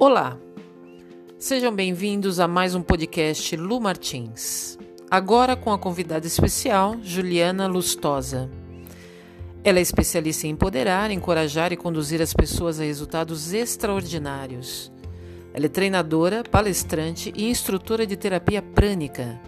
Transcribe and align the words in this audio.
Olá, 0.00 0.38
sejam 1.40 1.74
bem-vindos 1.74 2.38
a 2.38 2.46
mais 2.46 2.72
um 2.72 2.80
podcast 2.80 3.56
Lu 3.56 3.80
Martins. 3.80 4.78
Agora 5.10 5.56
com 5.56 5.72
a 5.72 5.78
convidada 5.78 6.24
especial, 6.24 6.94
Juliana 7.02 7.66
Lustosa. 7.66 8.48
Ela 9.64 9.80
é 9.80 9.82
especialista 9.82 10.46
em 10.46 10.50
empoderar, 10.50 11.10
encorajar 11.10 11.72
e 11.72 11.76
conduzir 11.76 12.22
as 12.22 12.32
pessoas 12.32 12.78
a 12.78 12.84
resultados 12.84 13.52
extraordinários. 13.52 14.92
Ela 15.52 15.66
é 15.66 15.68
treinadora, 15.68 16.44
palestrante 16.48 17.32
e 17.36 17.50
instrutora 17.50 18.06
de 18.06 18.16
terapia 18.16 18.62
prânica, 18.62 19.40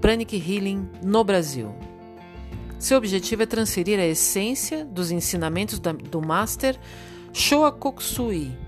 Pranic 0.00 0.36
Healing, 0.36 0.88
no 1.02 1.24
Brasil. 1.24 1.74
Seu 2.78 2.96
objetivo 2.96 3.42
é 3.42 3.46
transferir 3.46 3.98
a 3.98 4.06
essência 4.06 4.84
dos 4.84 5.10
ensinamentos 5.10 5.80
do 5.80 6.22
Master 6.22 6.78
Shoa 7.32 7.72
Koksui 7.72 8.65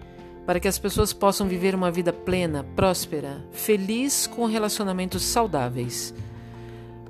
para 0.49 0.59
que 0.59 0.67
as 0.67 0.79
pessoas 0.79 1.13
possam 1.13 1.47
viver 1.47 1.75
uma 1.75 1.91
vida 1.91 2.11
plena, 2.11 2.65
próspera, 2.75 3.45
feliz 3.53 4.27
com 4.27 4.47
relacionamentos 4.47 5.23
saudáveis. 5.23 6.15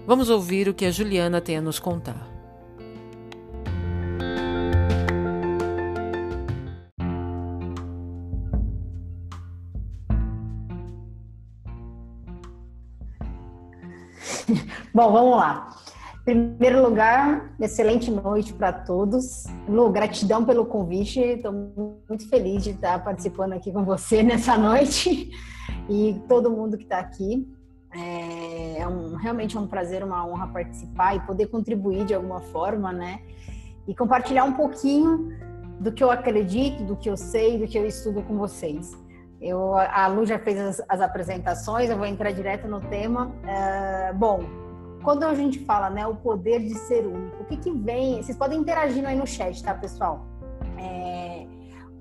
Vamos 0.05 0.29
ouvir 0.29 0.69
o 0.69 0.75
que 0.75 0.85
a 0.85 0.91
Juliana 0.91 1.41
tem 1.41 1.57
a 1.57 1.61
nos 1.61 1.79
contar. 1.79 2.29
Bom, 14.93 15.13
vamos 15.13 15.37
lá. 15.37 15.77
Primeiro 16.29 16.83
lugar, 16.83 17.55
excelente 17.59 18.11
noite 18.11 18.53
para 18.53 18.71
todos. 18.71 19.45
Lu, 19.67 19.89
gratidão 19.89 20.45
pelo 20.45 20.67
convite. 20.67 21.19
Estou 21.19 21.51
muito 22.07 22.29
feliz 22.29 22.63
de 22.65 22.73
estar 22.73 23.03
participando 23.03 23.55
aqui 23.55 23.73
com 23.73 23.83
você 23.83 24.21
nessa 24.23 24.59
noite 24.59 25.31
e 25.89 26.21
todo 26.29 26.51
mundo 26.51 26.77
que 26.77 26.83
está 26.83 26.99
aqui. 26.99 27.49
É, 27.95 28.81
é 28.81 28.87
um, 28.87 29.15
realmente 29.17 29.57
é 29.57 29.61
um 29.61 29.67
prazer, 29.67 30.05
uma 30.05 30.27
honra 30.27 30.49
participar 30.49 31.17
e 31.17 31.21
poder 31.21 31.47
contribuir 31.47 32.05
de 32.05 32.13
alguma 32.13 32.41
forma, 32.41 32.93
né? 32.93 33.23
E 33.87 33.95
compartilhar 33.95 34.45
um 34.45 34.53
pouquinho 34.53 35.33
do 35.81 35.91
que 35.91 36.05
eu 36.05 36.11
acredito, 36.11 36.85
do 36.85 36.95
que 36.95 37.09
eu 37.09 37.17
sei, 37.17 37.59
do 37.59 37.67
que 37.67 37.79
eu 37.79 37.87
estudo 37.87 38.21
com 38.21 38.37
vocês. 38.37 38.93
Eu, 39.41 39.75
a 39.75 40.07
Lu 40.09 40.27
já 40.27 40.39
fez 40.39 40.61
as, 40.61 40.83
as 40.91 41.01
apresentações, 41.01 41.89
eu 41.89 41.97
vou 41.97 42.05
entrar 42.05 42.33
direto 42.33 42.69
no 42.69 42.83
tema. 42.83 43.35
É, 43.47 44.13
bom, 44.13 44.68
quando 45.03 45.25
a 45.25 45.35
gente 45.35 45.61
fala, 45.61 45.91
né, 45.91 46.07
o 46.07 46.17
poder 46.17 46.61
de 46.61 46.75
ser 46.75 47.07
único, 47.07 47.43
o 47.43 47.47
que 47.47 47.57
que 47.57 47.71
vem? 47.71 48.23
Vocês 48.23 48.37
podem 48.37 48.61
interagir 48.61 49.07
aí 49.07 49.17
no 49.17 49.27
chat, 49.27 49.63
tá, 49.63 49.75
pessoal? 49.75 50.27
É, 50.79 51.47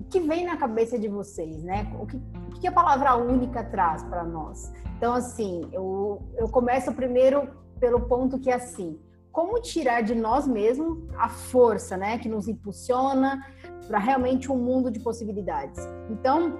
o 0.00 0.04
que 0.04 0.20
vem 0.20 0.44
na 0.44 0.56
cabeça 0.56 0.98
de 0.98 1.08
vocês, 1.08 1.62
né? 1.62 1.90
O 2.00 2.06
que, 2.06 2.16
o 2.16 2.60
que 2.60 2.66
a 2.66 2.72
palavra 2.72 3.16
única 3.16 3.62
traz 3.64 4.02
para 4.04 4.24
nós? 4.24 4.72
Então, 4.96 5.14
assim, 5.14 5.68
eu, 5.72 6.22
eu 6.36 6.48
começo 6.48 6.92
primeiro 6.92 7.48
pelo 7.78 8.00
ponto 8.00 8.38
que 8.38 8.50
é 8.50 8.54
assim, 8.54 8.98
como 9.30 9.60
tirar 9.60 10.02
de 10.02 10.14
nós 10.14 10.48
mesmos 10.48 10.98
a 11.16 11.28
força, 11.28 11.96
né, 11.96 12.18
que 12.18 12.28
nos 12.28 12.48
impulsiona 12.48 13.40
para 13.86 13.98
realmente 13.98 14.50
um 14.50 14.56
mundo 14.56 14.90
de 14.90 14.98
possibilidades. 14.98 15.78
Então, 16.10 16.58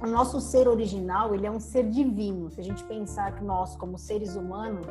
o 0.00 0.06
nosso 0.06 0.40
ser 0.40 0.68
original, 0.68 1.34
ele 1.34 1.46
é 1.46 1.50
um 1.50 1.60
ser 1.60 1.88
divino. 1.88 2.50
Se 2.50 2.60
a 2.60 2.64
gente 2.64 2.82
pensar 2.84 3.34
que 3.34 3.44
nós, 3.44 3.76
como 3.76 3.98
seres 3.98 4.36
humanos, 4.36 4.86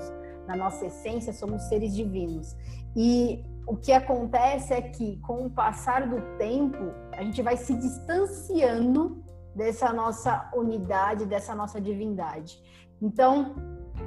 na 0.47 0.55
nossa 0.55 0.85
essência, 0.85 1.33
somos 1.33 1.63
seres 1.63 1.95
divinos. 1.95 2.55
E 2.95 3.43
o 3.67 3.77
que 3.77 3.91
acontece 3.91 4.73
é 4.73 4.81
que, 4.81 5.17
com 5.17 5.45
o 5.45 5.49
passar 5.49 6.07
do 6.07 6.21
tempo, 6.37 6.91
a 7.13 7.23
gente 7.23 7.41
vai 7.41 7.55
se 7.57 7.73
distanciando 7.75 9.23
dessa 9.55 9.93
nossa 9.93 10.49
unidade, 10.55 11.25
dessa 11.25 11.53
nossa 11.53 11.79
divindade. 11.79 12.61
Então, 13.01 13.55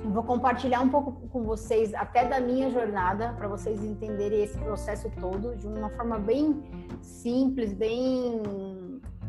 vou 0.05 0.23
compartilhar 0.23 0.81
um 0.81 0.89
pouco 0.89 1.29
com 1.29 1.45
vocês, 1.45 1.95
até 1.95 2.29
da 2.29 2.41
minha 2.41 2.71
jornada, 2.71 3.33
para 3.33 3.49
vocês 3.49 3.83
entenderem 3.83 4.43
esse 4.43 4.59
processo 4.59 5.11
todo 5.21 5.57
de 5.57 5.67
uma 5.67 5.91
forma 5.91 6.19
bem 6.19 6.63
simples, 7.01 7.73
bem 7.73 8.43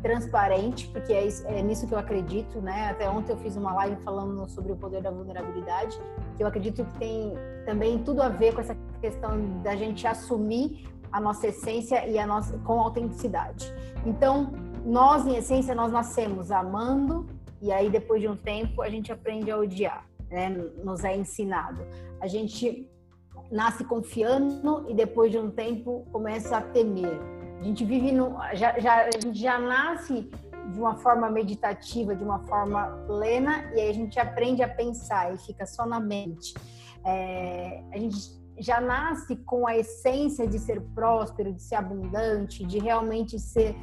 transparente, 0.01 0.87
porque 0.87 1.13
é, 1.13 1.27
é, 1.45 1.61
nisso 1.61 1.87
que 1.87 1.93
eu 1.93 1.97
acredito, 1.97 2.61
né? 2.61 2.89
Até 2.89 3.09
ontem 3.09 3.31
eu 3.31 3.37
fiz 3.37 3.55
uma 3.55 3.73
live 3.73 4.01
falando 4.03 4.47
sobre 4.49 4.71
o 4.71 4.75
poder 4.75 5.01
da 5.01 5.11
vulnerabilidade, 5.11 5.99
que 6.35 6.43
eu 6.43 6.47
acredito 6.47 6.85
que 6.85 6.99
tem 6.99 7.33
também 7.65 7.99
tudo 7.99 8.21
a 8.21 8.29
ver 8.29 8.53
com 8.53 8.61
essa 8.61 8.77
questão 9.01 9.61
da 9.61 9.75
gente 9.75 10.05
assumir 10.05 10.87
a 11.11 11.19
nossa 11.19 11.47
essência 11.47 12.05
e 12.07 12.19
a 12.19 12.27
nossa 12.27 12.57
com 12.59 12.79
autenticidade. 12.79 13.73
Então, 14.05 14.51
nós 14.85 15.25
em 15.25 15.35
essência 15.35 15.73
nós 15.73 15.91
nascemos 15.91 16.51
amando 16.51 17.25
e 17.61 17.71
aí 17.71 17.89
depois 17.89 18.21
de 18.21 18.27
um 18.27 18.35
tempo 18.35 18.81
a 18.81 18.89
gente 18.89 19.11
aprende 19.11 19.49
a 19.49 19.57
odiar, 19.57 20.05
né? 20.29 20.49
Nos 20.83 21.03
é 21.03 21.15
ensinado. 21.15 21.81
A 22.19 22.27
gente 22.27 22.89
nasce 23.51 23.83
confiando 23.83 24.85
e 24.89 24.93
depois 24.93 25.31
de 25.31 25.37
um 25.37 25.49
tempo 25.49 26.05
começa 26.11 26.57
a 26.57 26.61
temer 26.61 27.19
a 27.59 27.63
gente 27.63 27.83
vive 27.85 28.11
no, 28.11 28.37
já, 28.53 28.77
já, 28.79 29.05
a 29.05 29.11
gente 29.11 29.39
já 29.39 29.57
nasce 29.59 30.29
de 30.71 30.79
uma 30.79 30.95
forma 30.95 31.29
meditativa, 31.29 32.15
de 32.15 32.23
uma 32.23 32.39
forma 32.39 32.87
plena, 33.07 33.71
e 33.75 33.79
aí 33.79 33.89
a 33.89 33.93
gente 33.93 34.19
aprende 34.19 34.63
a 34.63 34.67
pensar 34.67 35.33
e 35.33 35.37
fica 35.37 35.65
só 35.65 35.85
na 35.85 35.99
mente. 35.99 36.53
É, 37.05 37.83
a 37.93 37.97
gente 37.97 38.17
já 38.59 38.79
nasce 38.81 39.35
com 39.37 39.67
a 39.67 39.77
essência 39.77 40.47
de 40.47 40.57
ser 40.57 40.81
próspero, 40.93 41.53
de 41.53 41.61
ser 41.61 41.75
abundante, 41.75 42.65
de 42.65 42.79
realmente 42.79 43.37
ser 43.39 43.75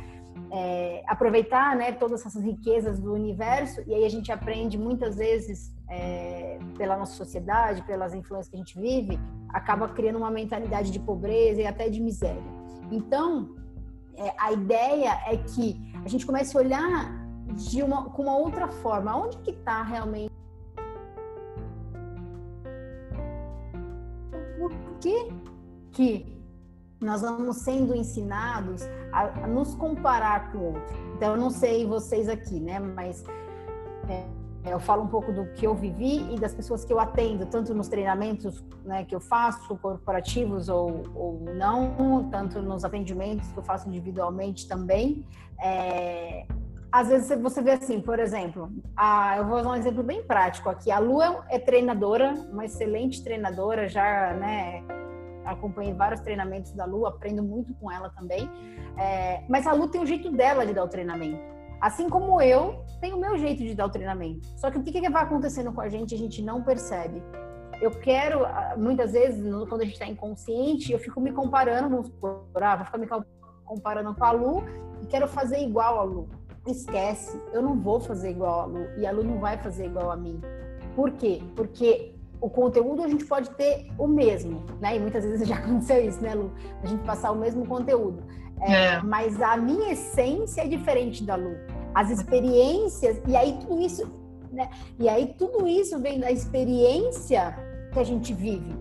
é, 0.50 1.03
aproveitar 1.06 1.77
né, 1.77 1.93
todas 1.93 2.21
essas 2.21 2.43
riquezas 2.43 2.99
do 2.99 3.12
universo, 3.12 3.83
e 3.87 3.94
aí 3.94 4.04
a 4.04 4.09
gente 4.09 4.33
aprende 4.33 4.78
muitas 4.78 5.16
vezes 5.16 5.75
é, 5.89 6.59
pela 6.77 6.97
nossa 6.97 7.15
sociedade, 7.15 7.83
pelas 7.83 8.15
influências 8.15 8.49
que 8.49 8.56
a 8.56 8.59
gente 8.59 8.78
vive, 8.78 9.19
acaba 9.50 9.89
criando 9.89 10.16
uma 10.16 10.31
mentalidade 10.31 10.91
de 10.91 10.99
pobreza 10.99 11.60
e 11.60 11.66
até 11.66 11.89
de 11.89 12.00
miséria. 12.00 12.43
Então, 12.91 13.62
é, 14.17 14.34
a 14.39 14.53
ideia 14.53 15.21
é 15.27 15.37
que 15.37 15.93
a 16.05 16.09
gente 16.09 16.27
comece 16.27 16.56
a 16.56 16.61
olhar 16.61 17.23
de 17.55 17.83
uma, 17.83 18.11
com 18.11 18.23
uma 18.23 18.37
outra 18.37 18.69
forma. 18.69 19.17
Onde 19.17 19.39
que 19.39 19.50
está 19.50 19.83
realmente? 19.83 20.33
Por 24.59 24.72
que 25.01 25.33
que 25.91 26.43
nós 27.01 27.22
vamos 27.22 27.59
sendo 27.59 27.95
ensinados 27.95 28.83
a, 29.12 29.45
a 29.45 29.47
nos 29.47 29.75
comparar 29.75 30.53
com 30.53 30.59
o 30.59 30.65
outro? 30.75 30.97
Então, 31.17 31.33
eu 31.33 31.41
não 31.41 31.51
sei 31.51 31.87
vocês 31.87 32.28
aqui, 32.28 32.61
né? 32.61 32.78
Mas 32.78 33.25
é, 34.09 34.25
eu 34.65 34.78
falo 34.78 35.03
um 35.03 35.09
pouco 35.09 35.33
do 35.33 35.47
que 35.53 35.67
eu 35.67 35.75
vivi 35.75 36.33
e 36.33 36.39
das 36.39 36.55
pessoas 36.55 36.84
que 36.84 36.93
eu 36.93 37.00
atendo, 37.00 37.47
tanto 37.47 37.75
nos 37.75 37.89
treinamentos 37.89 38.65
né, 38.84 39.05
que 39.05 39.15
eu 39.15 39.21
faço, 39.21 39.77
corporativos 39.77 40.69
ou, 40.69 41.03
ou 41.15 41.41
não, 41.55 42.28
tanto 42.31 42.62
nos 42.62 42.84
atendimentos 42.84 43.51
que 43.51 43.59
eu 43.59 43.62
faço 43.62 43.89
individualmente 43.89 44.69
também. 44.69 45.27
É, 45.61 46.47
às 46.93 47.09
vezes 47.09 47.37
você 47.41 47.61
vê 47.61 47.72
assim, 47.72 48.01
por 48.01 48.19
exemplo, 48.19 48.71
a, 48.97 49.39
eu 49.39 49.47
vou 49.47 49.59
usar 49.59 49.71
um 49.71 49.75
exemplo 49.75 50.03
bem 50.03 50.22
prático 50.22 50.69
aqui. 50.69 50.93
A 50.93 50.99
Lu 50.99 51.21
é 51.22 51.59
treinadora, 51.59 52.34
uma 52.53 52.65
excelente 52.65 53.25
treinadora, 53.25 53.89
já 53.89 54.34
né, 54.34 54.84
acompanhei 55.45 55.93
vários 55.93 56.21
treinamentos 56.21 56.72
da 56.72 56.84
Lu, 56.84 57.06
aprendo 57.06 57.43
muito 57.43 57.75
com 57.75 57.91
ela 57.91 58.11
também. 58.11 58.49
É, 58.97 59.43
mas 59.49 59.67
a 59.67 59.72
Lu 59.72 59.89
tem 59.89 60.01
o 60.01 60.06
jeito 60.06 60.31
dela 60.31 60.65
de 60.65 60.72
dar 60.72 60.84
o 60.84 60.89
treinamento. 60.89 61.52
Assim 61.82 62.09
como 62.09 62.41
eu 62.41 62.84
tenho 63.00 63.16
o 63.16 63.20
meu 63.20 63.37
jeito 63.37 63.65
de 63.65 63.75
dar 63.75 63.87
o 63.87 63.91
treinamento. 63.91 64.47
Só 64.56 64.70
que 64.70 64.78
o 64.78 64.82
que, 64.84 64.93
que 64.93 65.10
vai 65.10 65.25
acontecendo 65.25 65.72
com 65.72 65.81
a 65.81 65.88
gente, 65.88 66.15
a 66.15 66.19
gente 66.19 66.41
não 66.41 66.62
percebe. 66.62 67.20
Eu 67.81 67.91
quero, 67.91 68.47
ah, 68.47 68.76
muitas 68.78 69.10
vezes, 69.10 69.43
quando 69.69 69.81
a 69.81 69.84
gente 69.84 69.94
está 69.94 70.06
inconsciente, 70.06 70.92
eu 70.92 71.00
fico 71.00 71.21
me 71.21 71.32
comparando, 71.32 71.88
vamos 71.88 72.06
supor, 72.06 72.44
ah, 72.54 72.76
vou 72.76 72.84
ficar 72.87 72.98
me 72.98 73.09
comparando 73.65 74.15
com 74.15 74.24
a 74.24 74.30
Lu 74.30 74.62
e 75.03 75.07
quero 75.07 75.27
fazer 75.27 75.59
igual 75.59 75.98
a 75.98 76.04
Lu. 76.04 76.28
Esquece, 76.68 77.36
eu 77.53 77.60
não 77.60 77.74
vou 77.74 77.98
fazer 77.98 78.30
igual 78.30 78.60
a 78.60 78.65
Lu 78.66 78.86
e 78.97 79.04
a 79.04 79.10
Lu 79.10 79.24
não 79.24 79.41
vai 79.41 79.59
fazer 79.59 79.86
igual 79.86 80.12
a 80.12 80.16
mim. 80.16 80.41
Por 80.95 81.10
quê? 81.10 81.42
Porque 81.57 82.15
o 82.41 82.48
conteúdo 82.48 83.03
a 83.03 83.09
gente 83.09 83.24
pode 83.24 83.51
ter 83.51 83.89
o 83.98 84.07
mesmo, 84.07 84.62
né? 84.80 84.97
E 84.97 85.01
muitas 85.01 85.24
vezes 85.24 85.47
já 85.48 85.57
aconteceu 85.57 86.07
isso, 86.07 86.22
né, 86.22 86.33
Lu? 86.33 86.53
A 86.80 86.86
gente 86.86 87.03
passar 87.03 87.33
o 87.33 87.36
mesmo 87.36 87.66
conteúdo. 87.66 88.22
É. 88.62 89.00
Mas 89.03 89.41
a 89.41 89.56
minha 89.56 89.92
essência 89.92 90.62
é 90.62 90.68
diferente 90.68 91.24
da 91.24 91.34
Lu 91.36 91.56
as 91.94 92.10
experiências, 92.10 93.20
e 93.26 93.36
aí 93.36 93.59
tudo 93.60 93.80
isso, 93.80 94.10
né? 94.50 94.70
E 94.98 95.09
aí 95.09 95.34
tudo 95.38 95.66
isso 95.66 95.98
vem 95.98 96.18
da 96.18 96.30
experiência 96.30 97.54
que 97.92 97.98
a 97.98 98.04
gente 98.04 98.32
vive. 98.32 98.74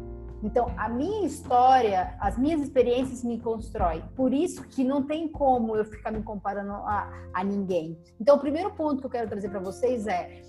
Então, 0.43 0.73
a 0.75 0.89
minha 0.89 1.25
história, 1.25 2.15
as 2.19 2.35
minhas 2.35 2.61
experiências 2.61 3.23
me 3.23 3.39
constroem. 3.39 4.01
Por 4.15 4.33
isso 4.33 4.63
que 4.63 4.83
não 4.83 5.03
tem 5.03 5.27
como 5.27 5.75
eu 5.75 5.85
ficar 5.85 6.11
me 6.11 6.23
comparando 6.23 6.71
a, 6.71 7.11
a 7.31 7.43
ninguém. 7.43 7.99
Então, 8.19 8.37
o 8.37 8.39
primeiro 8.39 8.71
ponto 8.71 9.01
que 9.01 9.05
eu 9.05 9.11
quero 9.11 9.29
trazer 9.29 9.49
para 9.49 9.59
vocês 9.59 10.07
é: 10.07 10.41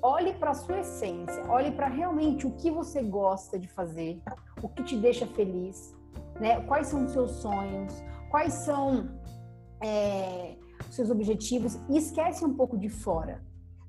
olhe 0.00 0.34
para 0.34 0.52
a 0.52 0.54
sua 0.54 0.80
essência, 0.80 1.42
olhe 1.48 1.72
para 1.72 1.88
realmente 1.88 2.46
o 2.46 2.52
que 2.52 2.70
você 2.70 3.02
gosta 3.02 3.58
de 3.58 3.66
fazer, 3.66 4.22
o 4.62 4.68
que 4.68 4.84
te 4.84 4.96
deixa 4.96 5.26
feliz, 5.26 5.96
né? 6.38 6.60
Quais 6.60 6.86
são 6.86 7.04
os 7.04 7.10
seus 7.10 7.32
sonhos, 7.32 7.92
quais 8.30 8.54
são 8.54 9.10
é, 9.82 10.56
seus 10.90 11.10
objetivos 11.10 11.78
e 11.88 11.98
esquece 11.98 12.44
um 12.44 12.54
pouco 12.54 12.78
de 12.78 12.88
fora. 12.88 13.42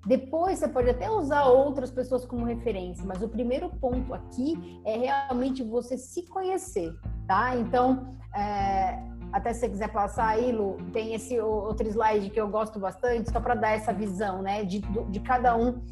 Depois 0.05 0.57
você 0.57 0.67
pode 0.67 0.89
até 0.89 1.09
usar 1.09 1.45
outras 1.45 1.91
pessoas 1.91 2.25
como 2.25 2.43
referência, 2.43 3.05
mas 3.05 3.21
o 3.21 3.29
primeiro 3.29 3.69
ponto 3.69 4.13
aqui 4.13 4.81
é 4.83 4.97
realmente 4.97 5.61
você 5.63 5.95
se 5.95 6.25
conhecer, 6.27 6.91
tá? 7.27 7.55
Então, 7.55 8.15
é, 8.35 8.99
até 9.31 9.53
se 9.53 9.59
você 9.59 9.69
quiser 9.69 9.91
passar 9.93 10.29
aí, 10.29 10.51
Lu, 10.51 10.77
tem 10.91 11.13
esse 11.13 11.39
outro 11.39 11.87
slide 11.87 12.31
que 12.31 12.41
eu 12.41 12.49
gosto 12.49 12.79
bastante, 12.79 13.31
só 13.31 13.39
para 13.39 13.53
dar 13.53 13.71
essa 13.71 13.93
visão, 13.93 14.41
né, 14.41 14.63
de, 14.63 14.79
de 14.79 15.19
cada 15.19 15.55
um 15.55 15.83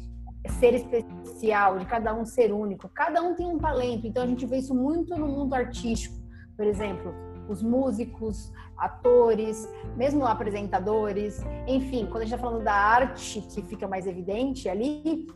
ser 0.58 0.74
especial, 0.74 1.78
de 1.78 1.86
cada 1.86 2.12
um 2.12 2.24
ser 2.24 2.52
único. 2.52 2.88
Cada 2.88 3.22
um 3.22 3.34
tem 3.36 3.46
um 3.46 3.58
talento, 3.58 4.08
então 4.08 4.24
a 4.24 4.26
gente 4.26 4.44
vê 4.44 4.56
isso 4.56 4.74
muito 4.74 5.16
no 5.16 5.28
mundo 5.28 5.54
artístico. 5.54 6.18
Por 6.56 6.66
exemplo, 6.66 7.14
os 7.50 7.62
músicos, 7.62 8.52
atores, 8.76 9.68
mesmo 9.96 10.24
apresentadores, 10.24 11.44
enfim, 11.66 12.06
quando 12.06 12.22
a 12.22 12.24
gente 12.24 12.34
está 12.34 12.38
falando 12.38 12.62
da 12.62 12.72
arte 12.72 13.40
que 13.40 13.62
fica 13.62 13.88
mais 13.88 14.06
evidente 14.06 14.68
ali, 14.68 15.26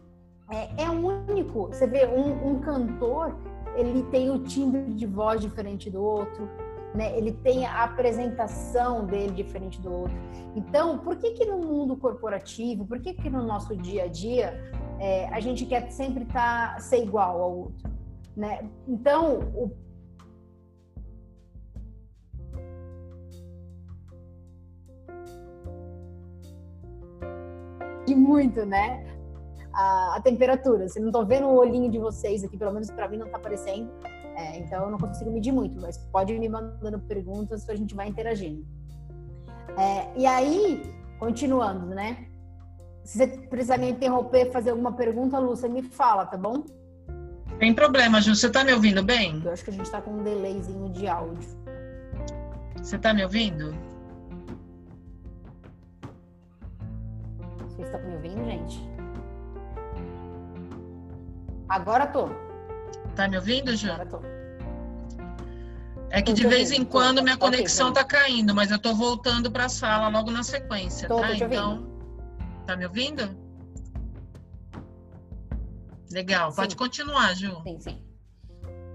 é, 0.51 0.85
é 0.85 0.91
único. 0.91 1.67
Você 1.69 1.87
vê 1.87 2.07
um, 2.07 2.51
um 2.51 2.61
cantor, 2.61 3.37
ele 3.77 4.03
tem 4.05 4.31
o 4.31 4.39
timbre 4.39 4.95
de 4.95 5.07
voz 5.07 5.41
diferente 5.41 5.91
do 5.91 6.03
outro, 6.03 6.49
né? 6.95 7.17
Ele 7.19 7.33
tem 7.33 7.67
a 7.67 7.83
apresentação 7.83 9.05
dele 9.05 9.33
diferente 9.33 9.81
do 9.81 9.93
outro. 9.93 10.17
Então, 10.55 10.99
por 10.99 11.17
que 11.17 11.33
que 11.33 11.45
no 11.45 11.59
mundo 11.59 11.97
corporativo, 11.97 12.87
por 12.87 13.01
que 13.01 13.15
que 13.15 13.29
no 13.29 13.43
nosso 13.43 13.77
dia 13.77 14.05
a 14.05 14.07
dia 14.07 14.73
é, 15.01 15.27
a 15.29 15.41
gente 15.41 15.67
quer 15.67 15.91
sempre 15.91 16.25
tá, 16.27 16.77
ser 16.79 17.03
igual 17.03 17.43
ao 17.43 17.57
outro, 17.59 17.91
né? 18.37 18.71
Então, 18.87 19.41
o 19.55 19.71
de 28.15 28.21
muito, 28.21 28.65
né? 28.65 29.05
A, 29.73 30.17
a 30.17 30.21
temperatura. 30.23 30.89
Vocês 30.89 31.03
não 31.03 31.11
estão 31.11 31.27
vendo 31.27 31.49
o 31.49 31.57
olhinho 31.57 31.91
de 31.91 31.99
vocês 31.99 32.45
aqui, 32.45 32.57
pelo 32.57 32.73
menos 32.73 32.91
para 32.91 33.09
mim 33.09 33.17
não 33.17 33.27
está 33.27 33.39
aparecendo. 33.39 33.91
É, 34.37 34.59
então 34.59 34.85
eu 34.85 34.91
não 34.91 34.99
consigo 34.99 35.31
medir 35.31 35.53
muito, 35.53 35.81
mas 35.81 35.97
pode 36.13 36.37
me 36.37 36.49
mandando 36.49 36.99
perguntas, 37.01 37.69
a 37.69 37.75
gente 37.75 37.95
vai 37.95 38.09
interagindo. 38.09 38.65
É, 39.77 40.09
e 40.17 40.27
aí, 40.27 40.83
continuando, 41.19 41.87
né? 41.87 42.27
Se 43.05 43.19
você 43.19 43.27
precisar 43.27 43.77
me 43.77 43.91
interromper, 43.91 44.51
fazer 44.51 44.71
alguma 44.71 44.93
pergunta, 44.93 45.39
Lu, 45.39 45.51
você 45.51 45.69
me 45.69 45.83
fala, 45.83 46.25
tá 46.25 46.37
bom? 46.37 46.65
Tem 47.59 47.73
problema, 47.75 48.21
Ju. 48.21 48.35
Você 48.35 48.51
tá 48.51 48.65
me 48.65 48.73
ouvindo 48.73 49.03
bem? 49.03 49.41
Eu 49.45 49.53
acho 49.53 49.63
que 49.63 49.71
a 49.71 49.73
gente 49.73 49.91
tá 49.91 50.01
com 50.01 50.11
um 50.11 50.23
delayzinho 50.23 50.91
de 50.91 51.07
áudio. 51.07 51.49
Você 52.77 52.99
tá 52.99 53.15
me 53.15 53.23
ouvindo? 53.23 53.75
Estão 57.97 58.09
me 58.09 58.15
ouvindo, 58.17 58.45
gente? 58.45 58.89
Agora 61.69 62.07
tô. 62.07 62.29
Tá 63.15 63.29
me 63.29 63.37
ouvindo, 63.37 63.77
Ju? 63.77 63.93
Agora 63.93 64.07
tô. 64.07 64.21
É 66.11 66.23
que 66.23 66.33
de 66.33 66.47
vez 66.47 66.71
em 66.71 66.85
quando 66.85 67.23
minha 67.23 67.37
conexão 67.37 67.93
tá 67.93 68.05
caindo, 68.05 68.55
mas 68.55 68.71
eu 68.71 68.79
tô 68.79 68.95
voltando 68.95 69.51
para 69.51 69.65
a 69.65 69.69
sala 69.69 70.09
logo 70.09 70.31
na 70.31 70.45
sequência, 70.45 71.09
tô, 71.09 71.21
tá? 71.21 71.29
Tô 71.29 71.35
então, 71.35 71.87
Tá 72.67 72.77
me 72.77 72.87
ouvindo? 72.87 73.37
Legal, 76.13 76.51
sim. 76.51 76.57
pode 76.57 76.77
continuar, 76.77 77.35
Ju. 77.35 77.61
Sim, 77.65 77.81
sim. 77.81 78.03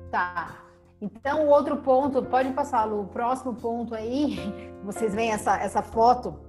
Tá. 0.09 0.63
Então, 1.01 1.45
o 1.45 1.49
outro 1.49 1.77
ponto, 1.77 2.23
pode 2.23 2.51
passar, 2.51 2.85
Lu. 2.85 3.01
O 3.01 3.07
próximo 3.07 3.53
ponto 3.53 3.93
aí, 3.93 4.37
vocês 4.83 5.13
veem 5.13 5.31
essa, 5.31 5.57
essa 5.57 5.81
foto, 5.81 6.39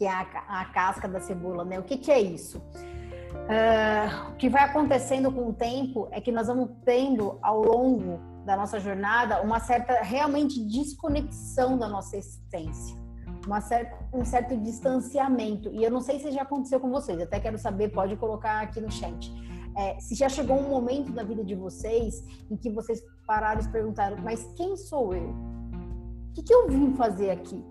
que 0.00 0.06
é 0.06 0.10
a, 0.10 0.22
a 0.48 0.64
casca 0.64 1.06
da 1.06 1.20
cebola, 1.20 1.62
né? 1.62 1.78
O 1.78 1.82
que, 1.82 1.98
que 1.98 2.10
é 2.10 2.18
isso? 2.18 2.56
Uh, 2.56 4.30
o 4.30 4.36
que 4.36 4.48
vai 4.48 4.64
acontecendo 4.64 5.30
com 5.30 5.50
o 5.50 5.52
tempo 5.52 6.08
é 6.10 6.22
que 6.22 6.32
nós 6.32 6.46
vamos 6.46 6.70
tendo, 6.86 7.38
ao 7.42 7.60
longo 7.62 8.18
da 8.46 8.56
nossa 8.56 8.80
jornada, 8.80 9.42
uma 9.42 9.60
certa, 9.60 10.00
realmente, 10.00 10.58
desconexão 10.64 11.76
da 11.76 11.86
nossa 11.86 12.16
essência 12.16 12.98
uma 13.46 13.60
certa, 13.60 13.96
um 14.12 14.24
certo 14.24 14.56
distanciamento. 14.56 15.70
E 15.70 15.84
eu 15.84 15.90
não 15.90 16.00
sei 16.00 16.18
se 16.18 16.30
já 16.30 16.42
aconteceu 16.42 16.80
com 16.80 16.90
vocês, 16.90 17.20
até 17.20 17.38
quero 17.38 17.58
saber, 17.58 17.90
pode 17.90 18.16
colocar 18.16 18.60
aqui 18.60 18.80
no 18.80 18.90
chat. 18.90 19.32
É, 19.76 19.98
se 19.98 20.14
já 20.14 20.28
chegou 20.28 20.58
um 20.58 20.68
momento 20.68 21.12
da 21.12 21.22
vida 21.22 21.44
de 21.44 21.54
vocês 21.54 22.22
em 22.50 22.56
que 22.56 22.70
vocês 22.70 23.02
pararam 23.26 23.60
e 23.60 23.64
se 23.64 23.70
perguntaram, 23.70 24.16
mas 24.22 24.44
quem 24.56 24.76
sou 24.76 25.14
eu? 25.14 25.30
O 25.30 26.32
que, 26.34 26.42
que 26.42 26.54
eu 26.54 26.68
vim 26.68 26.94
fazer 26.94 27.30
aqui? 27.30 27.64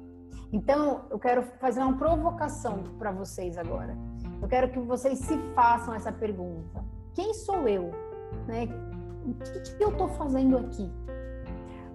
Então, 0.51 1.06
eu 1.12 1.19
quero 1.19 1.44
fazer 1.60 1.80
uma 1.80 1.98
provocação 1.98 2.84
para 2.98 3.12
vocês 3.12 3.57
agora. 3.57 3.96
Eu 4.42 4.48
quero 4.48 4.69
que 4.69 4.80
vocês 4.80 5.19
se 5.19 5.38
façam 5.54 5.94
essa 5.94 6.12
pergunta: 6.12 6.84
quem 7.13 7.34
sou 7.34 7.68
eu? 7.68 7.92
Né? 8.48 8.68
O 9.25 9.34
que, 9.34 9.78
que 9.78 9.84
eu 9.84 9.90
estou 9.90 10.07
fazendo 10.10 10.57
aqui? 10.57 10.92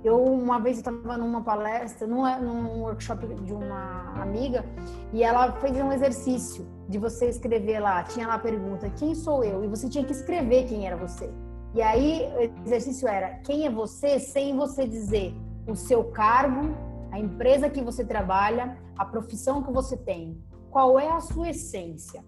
Eu, 0.05 0.23
uma 0.23 0.61
vez, 0.61 0.77
estava 0.77 1.17
numa 1.17 1.43
palestra, 1.43 2.07
num, 2.07 2.23
num 2.43 2.83
workshop 2.83 3.27
de 3.27 3.55
uma 3.55 4.13
amiga, 4.21 4.65
e 5.13 5.23
ela 5.23 5.51
fez 5.53 5.77
um 5.79 5.91
exercício 5.91 6.67
de 6.89 6.99
você 6.99 7.31
escrever 7.31 7.81
lá. 7.81 8.03
Tinha 8.05 8.27
lá 8.27 8.35
a 8.35 8.39
pergunta: 8.39 8.89
quem 8.91 9.15
sou 9.15 9.43
eu? 9.43 9.65
E 9.65 9.67
você 9.67 9.89
tinha 9.89 10.05
que 10.05 10.13
escrever 10.13 10.67
quem 10.67 10.87
era 10.87 10.97
você. 10.97 11.29
E 11.75 11.83
aí, 11.83 12.31
o 12.37 12.67
exercício 12.67 13.09
era: 13.09 13.31
quem 13.39 13.67
é 13.67 13.71
você, 13.71 14.21
sem 14.21 14.55
você 14.55 14.87
dizer 14.87 15.35
o 15.67 15.75
seu 15.75 16.05
cargo, 16.05 16.77
a 17.15 17.19
empresa 17.21 17.71
que 17.71 17.81
você 17.81 18.05
trabalha, 18.05 18.77
a 18.99 19.05
profissão 19.05 19.63
que 19.63 19.71
você 19.71 19.97
tem. 19.97 20.37
Qual 20.69 20.99
é 20.99 21.09
a 21.09 21.21
sua 21.21 21.51
essência? 21.51 22.25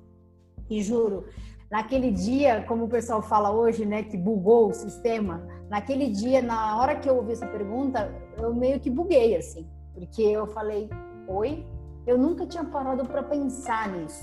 E 0.70 0.80
juro, 0.80 1.24
naquele 1.68 2.12
dia, 2.12 2.64
como 2.68 2.84
o 2.84 2.88
pessoal 2.88 3.20
fala 3.20 3.50
hoje, 3.50 3.84
né, 3.84 4.04
que 4.04 4.16
bugou 4.16 4.68
o 4.68 4.72
sistema, 4.72 5.44
naquele 5.68 6.08
dia, 6.08 6.40
na 6.40 6.78
hora 6.78 6.94
que 6.94 7.08
eu 7.08 7.16
ouvi 7.16 7.32
essa 7.32 7.48
pergunta, 7.48 8.14
eu 8.38 8.54
meio 8.54 8.78
que 8.78 8.88
buguei 8.88 9.34
assim, 9.34 9.68
porque 9.92 10.22
eu 10.22 10.46
falei, 10.46 10.88
oi, 11.26 11.66
eu 12.06 12.16
nunca 12.16 12.46
tinha 12.46 12.64
parado 12.64 13.04
para 13.06 13.24
pensar 13.24 13.88
nisso. 13.88 14.22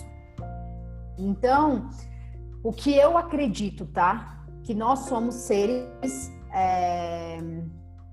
Então, 1.18 1.90
o 2.64 2.72
que 2.72 2.96
eu 2.96 3.18
acredito, 3.18 3.86
tá? 3.88 4.46
Que 4.64 4.74
nós 4.74 5.00
somos 5.00 5.36
seres 5.36 6.32
é, 6.54 7.38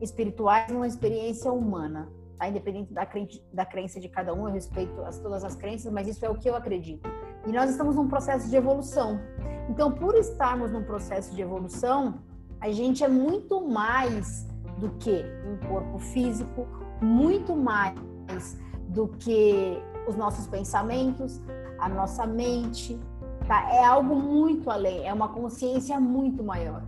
espirituais 0.00 0.66
numa 0.72 0.88
experiência 0.88 1.52
humana, 1.52 2.10
tá? 2.40 2.48
Independente 2.48 2.92
da, 2.92 3.04
crença, 3.04 3.38
da 3.52 3.66
crença 3.66 4.00
de 4.00 4.08
cada 4.08 4.32
um, 4.32 4.48
eu 4.48 4.52
respeito 4.52 4.98
as, 5.02 5.18
todas 5.18 5.44
as 5.44 5.54
crenças, 5.54 5.92
mas 5.92 6.08
isso 6.08 6.24
é 6.24 6.30
o 6.30 6.34
que 6.34 6.48
eu 6.48 6.56
acredito. 6.56 7.06
E 7.46 7.52
nós 7.52 7.70
estamos 7.70 7.94
num 7.94 8.08
processo 8.08 8.48
de 8.48 8.56
evolução. 8.56 9.20
Então, 9.68 9.92
por 9.92 10.16
estarmos 10.16 10.72
num 10.72 10.82
processo 10.82 11.34
de 11.34 11.42
evolução, 11.42 12.14
a 12.58 12.70
gente 12.72 13.04
é 13.04 13.08
muito 13.08 13.68
mais 13.68 14.48
do 14.78 14.88
que 14.92 15.22
um 15.46 15.68
corpo 15.68 15.98
físico, 15.98 16.66
muito 17.02 17.54
mais 17.54 18.58
do 18.88 19.08
que 19.08 19.78
os 20.08 20.16
nossos 20.16 20.46
pensamentos, 20.46 21.40
a 21.78 21.88
nossa 21.88 22.26
mente, 22.26 22.98
tá? 23.46 23.70
É 23.70 23.84
algo 23.84 24.14
muito 24.14 24.70
além, 24.70 25.06
é 25.06 25.12
uma 25.12 25.28
consciência 25.28 26.00
muito 26.00 26.42
maior. 26.42 26.82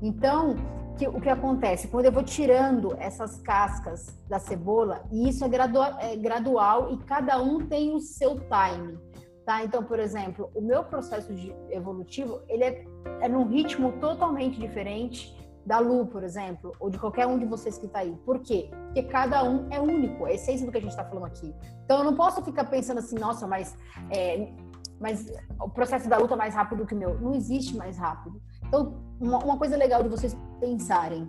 Então, 0.00 0.56
que, 0.98 1.06
o 1.06 1.20
que 1.20 1.28
acontece? 1.28 1.88
Quando 1.88 2.06
eu 2.06 2.12
vou 2.12 2.24
tirando 2.24 2.94
essas 2.98 3.40
cascas 3.40 4.08
da 4.28 4.38
cebola, 4.38 5.04
e 5.12 5.28
isso 5.28 5.44
é 5.44 5.48
gradual, 5.48 5.96
é 6.00 6.16
gradual 6.16 6.92
e 6.92 6.98
cada 7.04 7.40
um 7.40 7.66
tem 7.66 7.94
o 7.94 8.00
seu 8.00 8.36
time. 8.40 8.98
Tá? 9.46 9.64
Então, 9.64 9.82
por 9.82 9.98
exemplo, 9.98 10.50
o 10.54 10.60
meu 10.60 10.84
processo 10.84 11.32
evolutivo, 11.70 12.42
ele 12.48 12.64
é, 12.64 12.84
é 13.20 13.28
num 13.28 13.46
ritmo 13.46 13.92
totalmente 13.92 14.60
diferente 14.60 15.34
da 15.64 15.78
Lu, 15.78 16.06
por 16.06 16.22
exemplo, 16.24 16.72
ou 16.80 16.90
de 16.90 16.98
qualquer 16.98 17.26
um 17.26 17.38
de 17.38 17.46
vocês 17.46 17.78
que 17.78 17.86
está 17.86 18.00
aí. 18.00 18.14
Por 18.26 18.40
quê? 18.40 18.68
Porque 18.86 19.04
cada 19.04 19.44
um 19.44 19.66
é 19.70 19.80
único, 19.80 20.24
a 20.24 20.32
essência 20.32 20.66
do 20.66 20.72
que 20.72 20.78
a 20.78 20.80
gente 20.80 20.90
está 20.90 21.04
falando 21.04 21.26
aqui. 21.26 21.54
Então, 21.84 21.98
eu 21.98 22.04
não 22.04 22.14
posso 22.14 22.42
ficar 22.42 22.64
pensando 22.64 22.98
assim, 22.98 23.18
nossa, 23.18 23.46
mas, 23.46 23.76
é, 24.10 24.52
mas 25.00 25.30
o 25.60 25.68
processo 25.70 26.08
da 26.08 26.18
luta 26.18 26.34
é 26.34 26.36
mais 26.36 26.54
rápido 26.54 26.84
que 26.84 26.94
o 26.94 26.98
meu. 26.98 27.18
Não 27.20 27.34
existe 27.34 27.76
mais 27.76 27.96
rápido. 27.96 28.40
Então, 28.68 28.94
uma, 29.20 29.38
uma 29.38 29.58
coisa 29.58 29.76
legal 29.76 30.02
de 30.02 30.08
vocês 30.08 30.36
pensarem, 30.60 31.28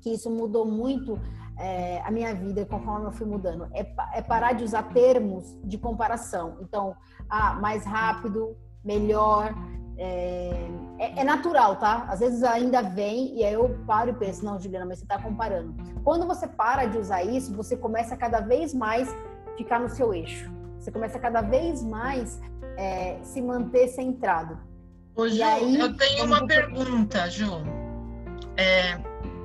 que 0.00 0.10
isso 0.10 0.30
mudou 0.30 0.64
muito 0.64 1.18
é, 1.58 2.00
a 2.02 2.10
minha 2.10 2.34
vida 2.34 2.64
conforme 2.66 3.06
eu 3.06 3.12
fui 3.12 3.26
mudando. 3.26 3.68
É, 3.72 3.86
é, 4.14 4.22
parar 4.22 4.52
de 4.52 4.64
usar 4.64 4.84
termos 4.94 5.58
de 5.64 5.78
comparação. 5.78 6.58
Então, 6.60 6.94
ah, 7.28 7.54
mais 7.54 7.84
rápido, 7.84 8.56
melhor. 8.84 9.54
É, 9.96 10.68
é, 10.98 11.20
é, 11.20 11.24
natural, 11.24 11.76
tá? 11.76 12.06
Às 12.08 12.18
vezes 12.18 12.42
ainda 12.42 12.82
vem 12.82 13.36
e 13.36 13.44
aí 13.44 13.54
eu 13.54 13.78
paro 13.86 14.10
e 14.10 14.14
penso, 14.14 14.44
não, 14.44 14.58
Juliana, 14.58 14.84
mas 14.86 14.98
você 14.98 15.04
está 15.04 15.20
comparando. 15.22 15.72
Quando 16.02 16.26
você 16.26 16.48
para 16.48 16.86
de 16.86 16.98
usar 16.98 17.22
isso, 17.22 17.54
você 17.54 17.76
começa 17.76 18.16
cada 18.16 18.40
vez 18.40 18.74
mais 18.74 19.08
ficar 19.56 19.78
no 19.78 19.88
seu 19.88 20.12
eixo. 20.12 20.52
Você 20.78 20.90
começa 20.90 21.18
cada 21.18 21.42
vez 21.42 21.82
mais 21.84 22.40
é, 22.76 23.20
se 23.22 23.40
manter 23.40 23.86
centrado. 23.88 24.58
Ô, 25.16 25.28
Ju, 25.28 25.42
aí, 25.42 25.78
eu 25.78 25.96
tenho 25.96 26.24
uma 26.24 26.46
pergunta, 26.46 27.30
Ju. 27.30 27.62
É, 28.56 28.98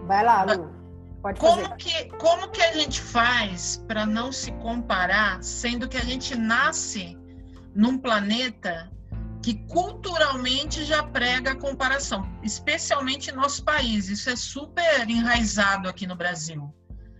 Vai 0.05 0.23
lá, 0.23 0.43
Lu 0.43 0.79
Pode 1.21 1.39
fazer. 1.39 1.61
Como 1.61 1.75
que, 1.77 2.05
como 2.17 2.49
que 2.49 2.61
a 2.61 2.73
gente 2.73 3.01
faz 3.01 3.83
para 3.87 4.05
não 4.05 4.31
se 4.31 4.51
comparar, 4.53 5.43
sendo 5.43 5.87
que 5.87 5.97
a 5.97 6.03
gente 6.03 6.35
nasce 6.35 7.17
num 7.75 7.97
planeta 7.97 8.89
que 9.41 9.53
culturalmente 9.67 10.83
já 10.83 11.03
prega 11.03 11.51
a 11.51 11.55
comparação, 11.55 12.29
especialmente 12.43 13.31
em 13.31 13.35
nosso 13.35 13.63
país. 13.63 14.09
Isso 14.09 14.29
é 14.29 14.35
super 14.35 15.09
enraizado 15.09 15.87
aqui 15.87 16.07
no 16.07 16.15
Brasil. 16.15 16.73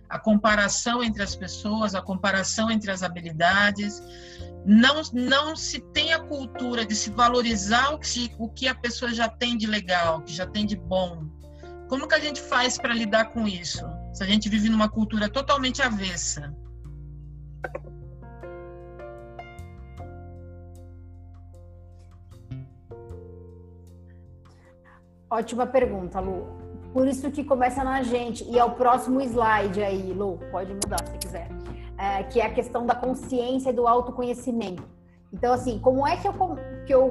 A 0.08 0.18
comparação 0.18 1.02
entre 1.02 1.22
as 1.22 1.36
pessoas, 1.36 1.94
a 1.94 2.02
comparação 2.02 2.70
entre 2.70 2.90
as 2.90 3.02
habilidades. 3.02 4.02
Não, 4.64 5.00
não 5.12 5.56
se 5.56 5.80
tem 5.92 6.12
a 6.12 6.20
cultura 6.20 6.84
de 6.84 6.94
se 6.94 7.10
valorizar 7.10 7.94
o 7.94 7.98
que, 7.98 8.30
o 8.38 8.48
que 8.48 8.68
a 8.68 8.74
pessoa 8.74 9.12
já 9.12 9.28
tem 9.28 9.56
de 9.56 9.66
legal, 9.66 10.22
que 10.22 10.32
já 10.32 10.46
tem 10.46 10.66
de 10.66 10.76
bom. 10.76 11.26
Como 11.88 12.06
que 12.06 12.14
a 12.14 12.20
gente 12.20 12.40
faz 12.40 12.78
para 12.78 12.94
lidar 12.94 13.32
com 13.32 13.48
isso? 13.48 13.84
Se 14.12 14.22
a 14.22 14.26
gente 14.26 14.48
vive 14.48 14.68
numa 14.68 14.88
cultura 14.88 15.28
totalmente 15.28 15.82
avessa. 15.82 16.54
Ótima 25.30 25.66
pergunta, 25.66 26.18
Lu. 26.20 26.58
Por 26.92 27.06
isso 27.06 27.30
que 27.30 27.44
começa 27.44 27.84
na 27.84 28.02
gente. 28.02 28.44
E 28.44 28.58
é 28.58 28.64
o 28.64 28.72
próximo 28.72 29.20
slide 29.20 29.82
aí, 29.82 30.12
Lu, 30.12 30.38
pode 30.50 30.74
mudar 30.74 31.06
se 31.06 31.18
quiser. 31.18 31.59
É, 32.00 32.22
que 32.22 32.40
é 32.40 32.46
a 32.46 32.54
questão 32.54 32.86
da 32.86 32.94
consciência 32.94 33.70
e 33.70 33.72
do 33.72 33.86
autoconhecimento. 33.86 34.82
Então, 35.32 35.52
assim, 35.52 35.78
como 35.78 36.06
é 36.06 36.16
que 36.16 36.26
eu, 36.26 36.32
que 36.86 36.94
eu 36.94 37.10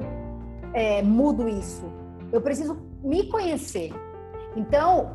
é, 0.74 1.00
mudo 1.00 1.48
isso? 1.48 1.84
Eu 2.32 2.40
preciso 2.40 2.76
me 3.02 3.28
conhecer. 3.28 3.92
Então, 4.56 5.14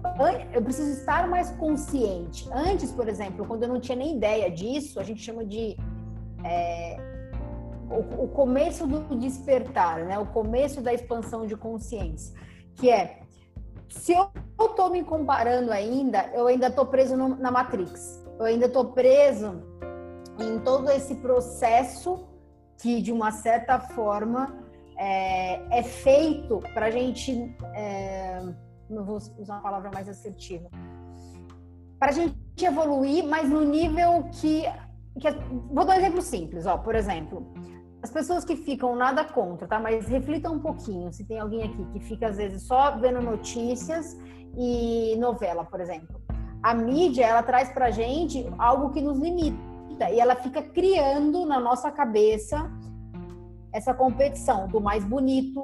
eu 0.54 0.62
preciso 0.62 0.92
estar 0.92 1.28
mais 1.28 1.52
consciente. 1.52 2.48
Antes, 2.54 2.90
por 2.92 3.10
exemplo, 3.10 3.46
quando 3.46 3.64
eu 3.64 3.70
não 3.70 3.82
tinha 3.82 3.98
nem 3.98 4.16
ideia 4.16 4.50
disso, 4.50 4.98
a 4.98 5.04
gente 5.04 5.22
chama 5.22 5.44
de 5.44 5.76
é, 6.46 6.98
o, 7.90 8.24
o 8.24 8.28
começo 8.30 8.88
do 8.88 9.14
despertar, 9.18 10.06
né? 10.06 10.18
O 10.18 10.26
começo 10.28 10.82
da 10.82 10.94
expansão 10.94 11.46
de 11.46 11.58
consciência 11.58 12.34
que 12.76 12.90
é 12.90 13.20
se 13.88 14.14
eu 14.14 14.30
estou 14.60 14.90
me 14.90 15.04
comparando 15.04 15.72
ainda, 15.72 16.30
eu 16.34 16.48
ainda 16.48 16.68
estou 16.68 16.86
preso 16.86 17.16
no, 17.16 17.30
na 17.30 17.52
Matrix. 17.52 18.25
Eu 18.38 18.46
ainda 18.46 18.66
estou 18.66 18.86
preso 18.86 19.64
em 20.40 20.60
todo 20.60 20.90
esse 20.92 21.16
processo 21.16 22.28
que, 22.78 23.02
de 23.02 23.12
uma 23.12 23.32
certa 23.32 23.80
forma, 23.80 24.66
é, 24.98 25.80
é 25.80 25.84
feito 25.84 26.60
para 26.74 26.88
a 26.88 26.92
gente. 26.92 27.56
É, 27.74 28.42
não 28.90 29.04
vou 29.04 29.16
usar 29.16 29.56
uma 29.56 29.62
palavra 29.62 29.92
mais 29.94 30.08
assertiva. 30.08 30.70
Para 31.98 32.10
a 32.10 32.12
gente 32.12 32.36
evoluir, 32.62 33.26
mas 33.26 33.50
no 33.50 33.62
nível 33.62 34.30
que, 34.34 34.64
que. 35.20 35.32
Vou 35.72 35.86
dar 35.86 35.96
um 35.96 36.00
exemplo 36.00 36.22
simples, 36.22 36.66
ó. 36.66 36.78
Por 36.78 36.96
exemplo, 36.96 37.54
as 38.04 38.12
pessoas 38.12 38.44
que 38.44 38.56
ficam 38.56 38.96
nada 38.96 39.24
contra, 39.24 39.68
tá? 39.68 39.80
Mas 39.80 40.08
reflitam 40.08 40.56
um 40.56 40.60
pouquinho. 40.60 41.12
Se 41.12 41.24
tem 41.26 41.40
alguém 41.40 41.64
aqui 41.64 41.86
que 41.94 42.00
fica 42.02 42.28
às 42.28 42.38
vezes 42.38 42.64
só 42.64 42.98
vendo 42.98 43.22
notícias 43.22 44.18
e 44.58 45.16
novela, 45.18 45.64
por 45.64 45.80
exemplo. 45.80 46.25
A 46.66 46.74
mídia, 46.74 47.24
ela 47.24 47.44
traz 47.44 47.70
pra 47.70 47.92
gente 47.92 48.52
algo 48.58 48.90
que 48.90 49.00
nos 49.00 49.20
limita 49.20 50.10
e 50.12 50.20
ela 50.20 50.36
fica 50.36 50.64
criando 50.64 51.46
na 51.46 51.60
nossa 51.60 51.92
cabeça 51.92 52.72
essa 53.72 53.94
competição 53.94 54.68
do 54.68 54.82
mais 54.82 55.04
bonito, 55.04 55.64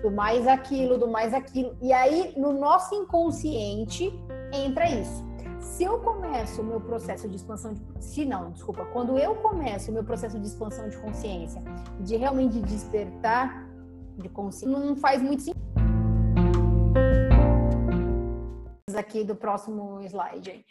do 0.00 0.12
mais 0.12 0.46
aquilo, 0.46 0.96
do 0.96 1.08
mais 1.08 1.34
aquilo. 1.34 1.76
E 1.82 1.92
aí, 1.92 2.32
no 2.36 2.52
nosso 2.52 2.94
inconsciente, 2.94 4.12
entra 4.52 4.88
isso 4.88 5.24
se 5.64 5.82
eu 5.82 5.98
começo 5.98 6.60
o 6.60 6.64
meu 6.64 6.80
processo 6.80 7.28
de 7.28 7.36
expansão 7.36 7.72
de 7.72 7.82
se 7.98 8.24
não, 8.24 8.50
desculpa, 8.50 8.84
quando 8.92 9.18
eu 9.18 9.34
começo 9.36 9.90
o 9.90 9.94
meu 9.94 10.04
processo 10.04 10.38
de 10.38 10.46
expansão 10.46 10.88
de 10.88 10.96
consciência, 10.98 11.60
de 12.00 12.16
realmente 12.16 12.60
despertar 12.60 13.63
de 14.16 14.28
consciência, 14.28 14.78
não 14.78 14.96
faz 14.96 15.22
muito 15.22 15.42
sentido. 15.42 15.64
Aqui 18.96 19.24
do 19.24 19.34
próximo 19.34 20.00
slide. 20.02 20.64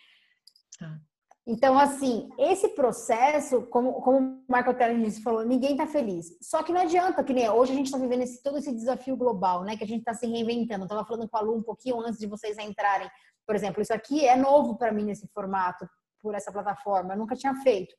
Tá. 0.80 0.98
Então, 1.46 1.78
assim, 1.78 2.30
esse 2.40 2.70
processo, 2.70 3.64
como, 3.64 4.02
como 4.02 4.18
o 4.18 4.46
Michael 4.48 4.78
Teller 4.78 5.22
falou, 5.22 5.44
ninguém 5.44 5.72
está 5.72 5.86
feliz. 5.86 6.38
Só 6.42 6.64
que 6.64 6.72
não 6.72 6.80
adianta, 6.80 7.22
que 7.22 7.34
nem 7.34 7.50
hoje 7.50 7.74
a 7.74 7.76
gente 7.76 7.88
está 7.88 7.98
vivendo 7.98 8.22
esse, 8.22 8.42
todo 8.42 8.58
esse 8.58 8.74
desafio 8.74 9.18
global, 9.18 9.66
né? 9.66 9.76
Que 9.76 9.84
a 9.84 9.88
gente 9.88 10.00
está 10.00 10.14
se 10.14 10.26
reinventando. 10.26 10.84
Eu 10.84 10.86
estava 10.86 11.06
falando 11.06 11.28
com 11.28 11.38
a 11.38 11.42
Lu 11.42 11.58
um 11.58 11.62
pouquinho 11.62 12.00
antes 12.00 12.18
de 12.18 12.28
vocês 12.28 12.58
entrarem 12.58 13.10
por 13.46 13.56
exemplo, 13.56 13.82
isso 13.82 13.94
aqui 13.94 14.26
é 14.26 14.36
novo 14.36 14.78
para 14.78 14.92
mim 14.92 15.04
nesse 15.04 15.28
formato, 15.28 15.88
por 16.22 16.34
essa 16.34 16.52
plataforma. 16.52 17.14
Eu 17.14 17.18
nunca 17.18 17.36
tinha 17.36 17.54
feito. 17.56 17.94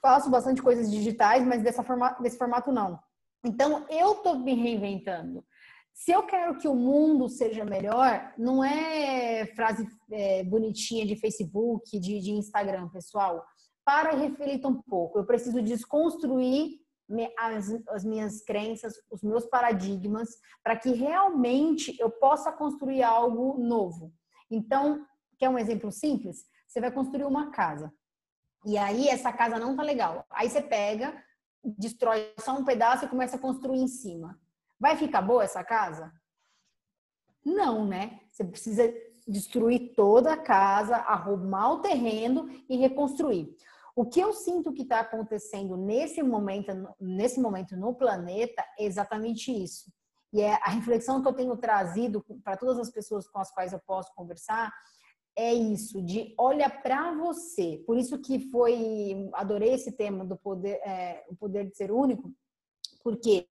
Faço 0.00 0.30
bastante 0.30 0.62
coisas 0.62 0.90
digitais, 0.90 1.44
mas 1.44 1.62
dessa 1.62 1.82
forma, 1.82 2.10
desse 2.20 2.38
formato 2.38 2.70
não. 2.70 2.98
Então, 3.44 3.86
eu 3.88 4.12
estou 4.12 4.38
me 4.38 4.54
reinventando. 4.54 5.44
Se 5.92 6.12
eu 6.12 6.22
quero 6.22 6.58
que 6.58 6.68
o 6.68 6.74
mundo 6.74 7.28
seja 7.28 7.64
melhor, 7.64 8.32
não 8.38 8.62
é 8.62 9.46
frase 9.56 9.84
é, 10.12 10.44
bonitinha 10.44 11.04
de 11.04 11.16
Facebook, 11.16 11.98
de, 11.98 12.20
de 12.20 12.30
Instagram, 12.30 12.88
pessoal. 12.88 13.44
Para 13.84 14.14
e 14.14 14.28
reflita 14.28 14.68
um 14.68 14.80
pouco. 14.82 15.18
Eu 15.18 15.26
preciso 15.26 15.60
desconstruir 15.60 16.78
as, 17.38 17.68
as, 17.88 18.04
minhas 18.04 18.42
crenças, 18.42 18.94
os 19.10 19.22
meus 19.22 19.46
paradigmas, 19.46 20.28
para 20.62 20.76
que 20.76 20.92
realmente 20.92 21.96
eu 21.98 22.10
possa 22.10 22.52
construir 22.52 23.02
algo 23.02 23.58
novo. 23.58 24.12
Então, 24.50 25.04
quer 25.38 25.48
um 25.48 25.58
exemplo 25.58 25.90
simples? 25.90 26.44
Você 26.66 26.80
vai 26.80 26.92
construir 26.92 27.24
uma 27.24 27.50
casa. 27.50 27.92
E 28.64 28.76
aí 28.76 29.08
essa 29.08 29.32
casa 29.32 29.58
não 29.58 29.74
tá 29.74 29.82
legal. 29.82 30.24
Aí 30.30 30.48
você 30.48 30.60
pega, 30.60 31.20
destrói 31.76 32.32
só 32.38 32.56
um 32.56 32.64
pedaço 32.64 33.04
e 33.04 33.08
começa 33.08 33.36
a 33.36 33.40
construir 33.40 33.80
em 33.80 33.88
cima. 33.88 34.38
Vai 34.78 34.96
ficar 34.96 35.22
boa 35.22 35.44
essa 35.44 35.64
casa? 35.64 36.12
Não, 37.44 37.86
né? 37.86 38.20
Você 38.30 38.44
precisa 38.44 38.82
destruir 39.26 39.94
toda 39.94 40.32
a 40.32 40.36
casa, 40.36 40.96
arrumar 40.96 41.72
o 41.72 41.80
terreno 41.80 42.48
e 42.68 42.76
reconstruir. 42.76 43.54
O 43.94 44.06
que 44.06 44.20
eu 44.20 44.32
sinto 44.32 44.72
que 44.72 44.82
está 44.82 45.00
acontecendo 45.00 45.76
nesse 45.76 46.22
momento, 46.22 46.72
nesse 47.00 47.40
momento 47.40 47.76
no 47.76 47.94
planeta 47.94 48.64
é 48.78 48.84
exatamente 48.84 49.50
isso. 49.52 49.92
E 50.32 50.40
é 50.40 50.54
a 50.62 50.70
reflexão 50.70 51.20
que 51.20 51.28
eu 51.28 51.32
tenho 51.32 51.56
trazido 51.56 52.24
para 52.44 52.56
todas 52.56 52.78
as 52.78 52.90
pessoas 52.90 53.26
com 53.28 53.38
as 53.38 53.50
quais 53.50 53.72
eu 53.72 53.80
posso 53.80 54.14
conversar 54.14 54.72
é 55.38 55.54
isso, 55.54 56.02
de 56.02 56.34
olha 56.36 56.68
para 56.68 57.12
você. 57.14 57.80
Por 57.86 57.96
isso 57.96 58.18
que 58.18 58.50
foi, 58.50 59.30
adorei 59.34 59.72
esse 59.72 59.92
tema 59.92 60.24
do 60.24 60.36
poder, 60.36 60.80
é, 60.84 61.24
o 61.28 61.36
poder 61.36 61.70
de 61.70 61.76
ser 61.76 61.92
único, 61.92 62.34
porque 63.04 63.48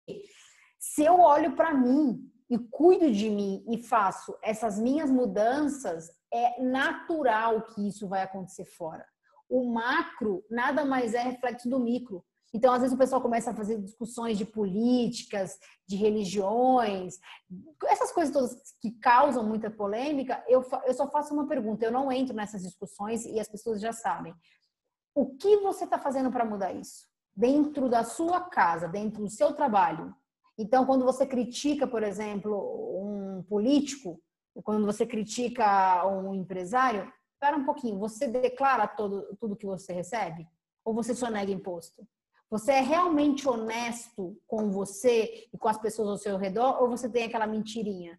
se 0.78 1.04
eu 1.04 1.20
olho 1.20 1.54
para 1.54 1.74
mim 1.74 2.26
e 2.48 2.58
cuido 2.58 3.12
de 3.12 3.28
mim 3.28 3.62
e 3.68 3.76
faço 3.76 4.34
essas 4.42 4.78
minhas 4.78 5.10
mudanças, 5.10 6.10
é 6.32 6.62
natural 6.62 7.66
que 7.66 7.86
isso 7.86 8.08
vai 8.08 8.22
acontecer 8.22 8.64
fora. 8.64 9.04
O 9.46 9.70
macro 9.70 10.42
nada 10.50 10.86
mais 10.86 11.12
é 11.12 11.22
reflexo 11.22 11.68
do 11.68 11.78
micro. 11.78 12.24
Então, 12.54 12.72
às 12.72 12.82
vezes, 12.82 12.94
o 12.94 12.98
pessoal 12.98 13.20
começa 13.20 13.50
a 13.50 13.54
fazer 13.54 13.82
discussões 13.82 14.38
de 14.38 14.44
políticas, 14.44 15.58
de 15.88 15.96
religiões, 15.96 17.18
essas 17.86 18.12
coisas 18.12 18.32
todas 18.32 18.74
que 18.80 18.92
causam 18.92 19.42
muita 19.42 19.68
polêmica. 19.68 20.42
Eu, 20.46 20.64
eu 20.86 20.94
só 20.94 21.10
faço 21.10 21.34
uma 21.34 21.48
pergunta, 21.48 21.84
eu 21.84 21.90
não 21.90 22.12
entro 22.12 22.32
nessas 22.32 22.62
discussões 22.62 23.26
e 23.26 23.40
as 23.40 23.48
pessoas 23.48 23.80
já 23.80 23.92
sabem. 23.92 24.32
O 25.12 25.34
que 25.36 25.56
você 25.56 25.82
está 25.82 25.98
fazendo 25.98 26.30
para 26.30 26.44
mudar 26.44 26.72
isso? 26.72 27.08
Dentro 27.34 27.88
da 27.88 28.04
sua 28.04 28.40
casa, 28.42 28.86
dentro 28.86 29.24
do 29.24 29.30
seu 29.30 29.52
trabalho. 29.52 30.14
Então, 30.56 30.86
quando 30.86 31.04
você 31.04 31.26
critica, 31.26 31.88
por 31.88 32.04
exemplo, 32.04 32.54
um 33.02 33.42
político, 33.42 34.22
quando 34.62 34.86
você 34.86 35.04
critica 35.04 36.06
um 36.06 36.32
empresário, 36.32 37.12
espera 37.32 37.56
um 37.56 37.64
pouquinho, 37.64 37.98
você 37.98 38.28
declara 38.28 38.86
todo, 38.86 39.36
tudo 39.40 39.56
que 39.56 39.66
você 39.66 39.92
recebe? 39.92 40.46
Ou 40.84 40.94
você 40.94 41.16
só 41.16 41.28
nega 41.28 41.50
imposto? 41.50 42.06
Você 42.54 42.70
é 42.70 42.80
realmente 42.80 43.48
honesto 43.48 44.40
com 44.46 44.70
você 44.70 45.48
e 45.52 45.58
com 45.58 45.66
as 45.66 45.76
pessoas 45.76 46.08
ao 46.08 46.16
seu 46.16 46.36
redor 46.36 46.80
ou 46.80 46.88
você 46.88 47.08
tem 47.08 47.24
aquela 47.24 47.48
mentirinha? 47.48 48.16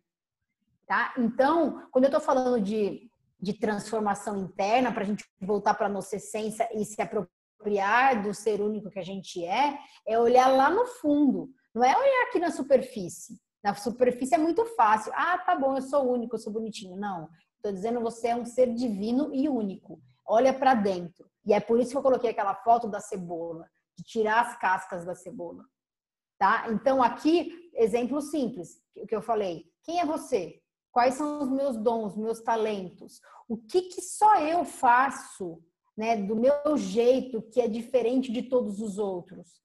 Tá? 0.86 1.14
Então, 1.18 1.88
quando 1.90 2.04
eu 2.04 2.10
estou 2.10 2.20
falando 2.20 2.60
de, 2.60 3.10
de 3.40 3.54
transformação 3.54 4.36
interna, 4.36 4.92
para 4.92 5.04
a 5.04 5.06
gente 5.06 5.24
voltar 5.40 5.74
para 5.74 5.86
a 5.86 5.90
nossa 5.90 6.18
essência 6.18 6.68
e 6.74 6.84
se 6.84 7.02
apropriar 7.02 8.22
do 8.24 8.34
ser 8.34 8.60
único 8.60 8.90
que 8.90 9.00
a 9.00 9.06
gente 9.06 9.42
é, 9.42 9.80
é 10.06 10.20
olhar 10.20 10.50
lá 10.50 10.70
no 10.70 10.86
fundo, 10.86 11.50
não 11.74 11.82
é 11.82 11.98
olhar 11.98 12.28
aqui 12.28 12.38
na 12.38 12.52
superfície. 12.52 13.40
Na 13.64 13.74
superfície 13.74 14.36
é 14.36 14.38
muito 14.38 14.66
fácil. 14.76 15.14
Ah, 15.16 15.38
tá 15.38 15.56
bom, 15.56 15.78
eu 15.78 15.82
sou 15.82 16.12
único, 16.12 16.36
eu 16.36 16.40
sou 16.40 16.52
bonitinho. 16.52 16.98
Não, 16.98 17.30
estou 17.56 17.72
dizendo 17.72 18.02
você 18.02 18.28
é 18.28 18.36
um 18.36 18.44
ser 18.44 18.74
divino 18.74 19.34
e 19.34 19.48
único. 19.48 19.98
Olha 20.28 20.54
para 20.54 20.74
dentro. 20.74 21.26
E 21.46 21.54
é 21.54 21.62
por 21.62 21.80
isso 21.80 21.92
que 21.92 21.98
eu 21.98 22.04
coloquei 22.04 22.32
aquela 22.32 22.54
foto 22.54 22.90
da 22.90 23.00
cebola 23.00 23.66
de 23.98 24.04
tirar 24.04 24.42
as 24.42 24.58
cascas 24.58 25.06
da 25.06 25.16
cebola. 25.16 25.64
tá? 26.38 26.68
Então 26.70 27.02
aqui, 27.02 27.72
exemplo 27.74 28.22
simples, 28.22 28.82
o 28.96 29.06
que 29.08 29.16
eu 29.16 29.22
falei. 29.22 29.66
Quem 29.84 30.00
é 30.00 30.06
você? 30.06 30.62
Quais 30.92 31.16
são 31.16 31.42
os 31.42 31.50
meus 31.50 31.78
dons, 31.78 32.16
meus 32.16 32.42
talentos? 32.42 33.22
O 33.48 33.58
que, 33.58 33.84
que 33.84 34.02
só 34.02 34.40
eu 34.40 34.64
faço, 34.66 35.62
né, 35.96 36.16
do 36.16 36.36
meu 36.36 36.78
jeito, 36.78 37.42
que 37.42 37.62
é 37.62 37.68
diferente 37.68 38.32
de 38.32 38.44
todos 38.44 38.80
os 38.80 38.98
outros? 38.98 39.62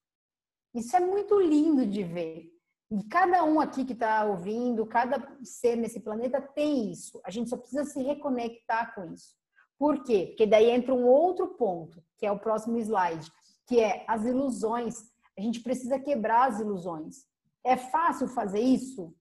Isso 0.74 0.96
é 0.96 1.00
muito 1.00 1.40
lindo 1.40 1.86
de 1.86 2.02
ver. 2.02 2.50
E 2.90 3.04
cada 3.04 3.44
um 3.44 3.60
aqui 3.60 3.84
que 3.84 3.92
está 3.92 4.24
ouvindo, 4.24 4.84
cada 4.84 5.36
ser 5.44 5.76
nesse 5.76 6.00
planeta 6.00 6.40
tem 6.40 6.90
isso. 6.90 7.20
A 7.24 7.30
gente 7.30 7.48
só 7.48 7.56
precisa 7.56 7.84
se 7.84 8.02
reconectar 8.02 8.94
com 8.94 9.12
isso. 9.12 9.36
Por 9.78 10.02
quê? 10.02 10.26
Porque 10.28 10.46
daí 10.46 10.68
entra 10.68 10.92
um 10.92 11.06
outro 11.06 11.54
ponto, 11.54 12.02
que 12.18 12.26
é 12.26 12.32
o 12.32 12.38
próximo 12.38 12.76
slide, 12.78 13.30
que 13.70 13.78
é 13.78 14.04
as 14.08 14.24
ilusões. 14.24 14.96
A 15.38 15.40
gente 15.40 15.60
precisa 15.60 15.96
quebrar 15.96 16.48
as 16.48 16.58
ilusões. 16.58 17.24
É 17.64 17.76
fácil 17.76 18.26
fazer 18.26 18.58
isso? 18.58 19.14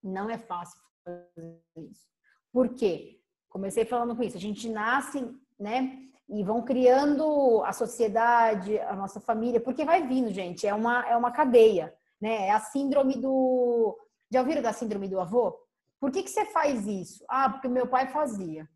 Não 0.00 0.30
é 0.30 0.38
fácil 0.38 0.78
fazer 1.04 1.60
isso. 1.90 2.06
Por 2.52 2.76
quê? 2.76 3.20
Comecei 3.48 3.84
falando 3.84 4.14
com 4.14 4.22
isso. 4.22 4.36
A 4.36 4.40
gente 4.40 4.68
nasce, 4.68 5.20
né? 5.58 5.98
E 6.28 6.44
vão 6.44 6.62
criando 6.62 7.60
a 7.64 7.72
sociedade, 7.72 8.78
a 8.78 8.94
nossa 8.94 9.20
família, 9.20 9.60
porque 9.60 9.84
vai 9.84 10.06
vindo, 10.06 10.30
gente. 10.30 10.64
É 10.64 10.72
uma, 10.72 11.04
é 11.08 11.16
uma 11.16 11.32
cadeia, 11.32 11.92
né? 12.20 12.46
É 12.46 12.50
a 12.52 12.60
síndrome 12.60 13.16
do. 13.16 13.98
Já 14.30 14.42
ouviram 14.42 14.62
da 14.62 14.72
síndrome 14.72 15.08
do 15.08 15.18
avô? 15.18 15.58
Por 15.98 16.12
que, 16.12 16.22
que 16.22 16.30
você 16.30 16.44
faz 16.46 16.86
isso? 16.86 17.24
Ah, 17.28 17.50
porque 17.50 17.66
meu 17.66 17.88
pai 17.88 18.06
fazia. 18.12 18.68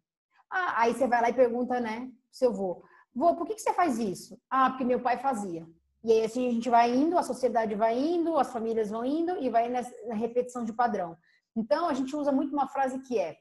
Ah, 0.50 0.82
aí 0.82 0.94
você 0.94 1.06
vai 1.06 1.22
lá 1.22 1.30
e 1.30 1.34
pergunta, 1.34 1.80
né, 1.80 2.10
seu 2.30 2.50
avô, 2.50 2.82
por 3.16 3.46
que, 3.46 3.54
que 3.54 3.62
você 3.62 3.73
faz 3.73 3.99
isso? 3.99 4.38
Ah, 4.50 4.70
porque 4.70 4.85
meu 4.85 5.00
pai 5.00 5.18
fazia. 5.18 5.66
E 6.04 6.12
aí 6.12 6.25
assim 6.25 6.46
a 6.46 6.52
gente 6.52 6.68
vai 6.68 6.94
indo, 6.94 7.18
a 7.18 7.23
sociedade 7.23 7.75
vai 7.75 7.99
indo, 7.99 8.38
as 8.38 8.52
famílias 8.52 8.90
vão 8.90 9.04
indo 9.04 9.37
e 9.38 9.49
vai 9.49 9.68
na 9.68 9.80
repetição 10.14 10.64
de 10.64 10.73
padrão. 10.73 11.16
Então 11.56 11.88
a 11.88 11.94
gente 11.94 12.14
usa 12.14 12.30
muito 12.30 12.52
uma 12.52 12.68
frase 12.68 13.00
que 13.00 13.18
é: 13.18 13.37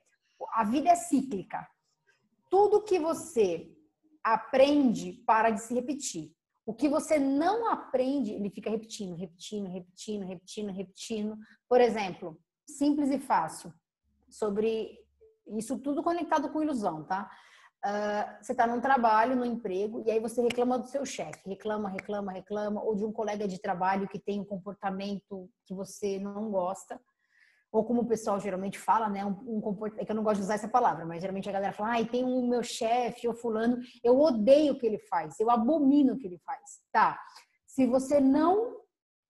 a 0.53 0.63
vida 0.63 0.89
é 0.89 0.95
cíclica. 0.95 1.67
Tudo 2.49 2.83
que 2.83 2.97
você 2.97 3.69
aprende 4.23 5.13
para 5.27 5.51
de 5.51 5.61
se 5.61 5.73
repetir. 5.73 6.33
O 6.65 6.73
que 6.73 6.89
você 6.89 7.19
não 7.19 7.69
aprende, 7.69 8.31
ele 8.31 8.49
fica 8.49 8.71
repetindo, 8.71 9.15
repetindo, 9.15 9.69
repetindo, 9.69 10.25
repetindo, 10.25 10.71
repetindo. 10.71 11.37
Por 11.69 11.79
exemplo, 11.79 12.39
simples 12.67 13.11
e 13.11 13.19
fácil, 13.19 13.71
sobre 14.27 14.97
isso 15.55 15.77
tudo 15.77 16.01
conectado 16.01 16.49
com 16.49 16.63
ilusão, 16.63 17.03
tá? 17.03 17.29
Uh, 17.85 18.43
você 18.43 18.51
está 18.51 18.65
num 18.65 18.81
trabalho, 18.81 19.35
no 19.35 19.45
emprego, 19.45 20.01
e 20.03 20.09
aí 20.09 20.19
você 20.19 20.41
reclama 20.41 20.79
do 20.79 20.87
seu 20.87 21.05
chefe, 21.05 21.47
reclama, 21.47 21.87
reclama, 21.87 22.31
reclama, 22.31 22.81
ou 22.81 22.95
de 22.95 23.05
um 23.05 23.11
colega 23.11 23.47
de 23.47 23.61
trabalho 23.61 24.07
que 24.07 24.17
tem 24.17 24.41
um 24.41 24.45
comportamento 24.45 25.47
que 25.67 25.73
você 25.75 26.17
não 26.17 26.49
gosta, 26.49 26.99
ou 27.71 27.83
como 27.83 28.01
o 28.01 28.07
pessoal 28.07 28.39
geralmente 28.39 28.79
fala, 28.79 29.07
né, 29.07 29.23
um, 29.23 29.57
um 29.57 29.61
comportamento, 29.61 30.01
é 30.01 30.05
que 30.05 30.11
eu 30.11 30.15
não 30.15 30.23
gosto 30.23 30.37
de 30.37 30.45
usar 30.45 30.55
essa 30.55 30.67
palavra, 30.67 31.05
mas 31.05 31.21
geralmente 31.21 31.47
a 31.47 31.51
galera 31.51 31.73
fala, 31.73 31.89
ai, 31.91 32.05
tem 32.05 32.25
um 32.25 32.47
meu 32.47 32.63
chefe 32.63 33.27
ou 33.27 33.35
fulano, 33.35 33.77
eu 34.03 34.19
odeio 34.19 34.73
o 34.73 34.79
que 34.79 34.87
ele 34.87 34.99
faz, 35.07 35.39
eu 35.39 35.51
abomino 35.51 36.13
o 36.13 36.17
que 36.17 36.25
ele 36.25 36.39
faz, 36.39 36.79
tá? 36.91 37.19
Se 37.67 37.85
você 37.85 38.19
não 38.19 38.77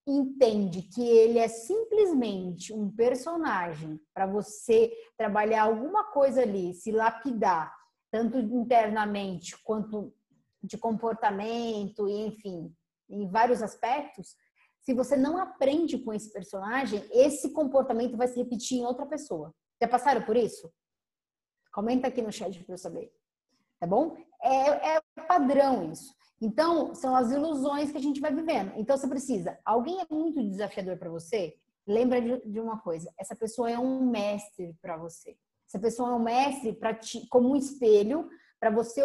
entende 0.08 0.84
que 0.84 1.06
ele 1.06 1.40
é 1.40 1.50
simplesmente 1.50 2.72
um 2.72 2.90
personagem 2.90 4.00
para 4.14 4.26
você 4.26 4.94
trabalhar 5.18 5.64
alguma 5.64 6.06
coisa 6.06 6.42
ali, 6.42 6.74
se 6.74 6.90
lapidar, 6.90 7.74
tanto 8.16 8.40
internamente 8.40 9.62
quanto 9.62 10.14
de 10.64 10.78
comportamento 10.78 12.08
e 12.08 12.28
enfim, 12.28 12.74
em 13.10 13.28
vários 13.28 13.62
aspectos, 13.62 14.38
se 14.80 14.94
você 14.94 15.18
não 15.18 15.38
aprende 15.38 15.98
com 15.98 16.14
esse 16.14 16.32
personagem, 16.32 17.06
esse 17.12 17.52
comportamento 17.52 18.16
vai 18.16 18.30
se 18.30 18.38
repetir 18.38 18.78
em 18.78 18.86
outra 18.86 19.06
pessoa. 19.06 19.54
Já 19.82 19.90
passaram 19.90 20.22
por 20.22 20.38
isso? 20.38 20.72
Comenta 21.74 22.08
aqui 22.08 22.22
no 22.22 22.32
chat 22.32 22.58
para 22.64 22.76
eu 22.76 22.78
saber. 22.78 23.12
Tá 23.82 23.86
bom? 23.86 24.16
É, 24.42 24.96
é 24.96 25.02
padrão 25.28 25.92
isso. 25.92 26.16
Então, 26.40 26.96
são 26.96 27.18
as 27.18 27.34
ilusões 27.34 27.92
que 27.92 27.98
a 27.98 28.02
gente 28.02 28.22
vai 28.22 28.34
vivendo. 28.34 28.72
Então, 28.78 28.96
você 28.96 29.10
precisa. 29.10 29.60
Alguém 29.66 30.00
é 30.00 30.06
muito 30.10 30.42
desafiador 30.42 30.98
para 30.98 31.10
você? 31.10 31.58
Lembra 31.86 32.22
de, 32.22 32.50
de, 32.50 32.62
uma 32.62 32.80
coisa: 32.80 33.14
essa 33.20 33.36
pessoa 33.36 33.70
é 33.70 33.78
um 33.78 34.10
mestre 34.10 34.74
para 34.82 34.96
você. 34.96 35.38
Essa 35.76 35.82
pessoa 35.82 36.10
é 36.12 36.14
um 36.14 36.24
mestre 36.24 36.72
para 36.72 36.94
ti, 36.94 37.28
como 37.28 37.50
um 37.50 37.56
espelho 37.58 38.30
para 38.58 38.70
você 38.70 39.02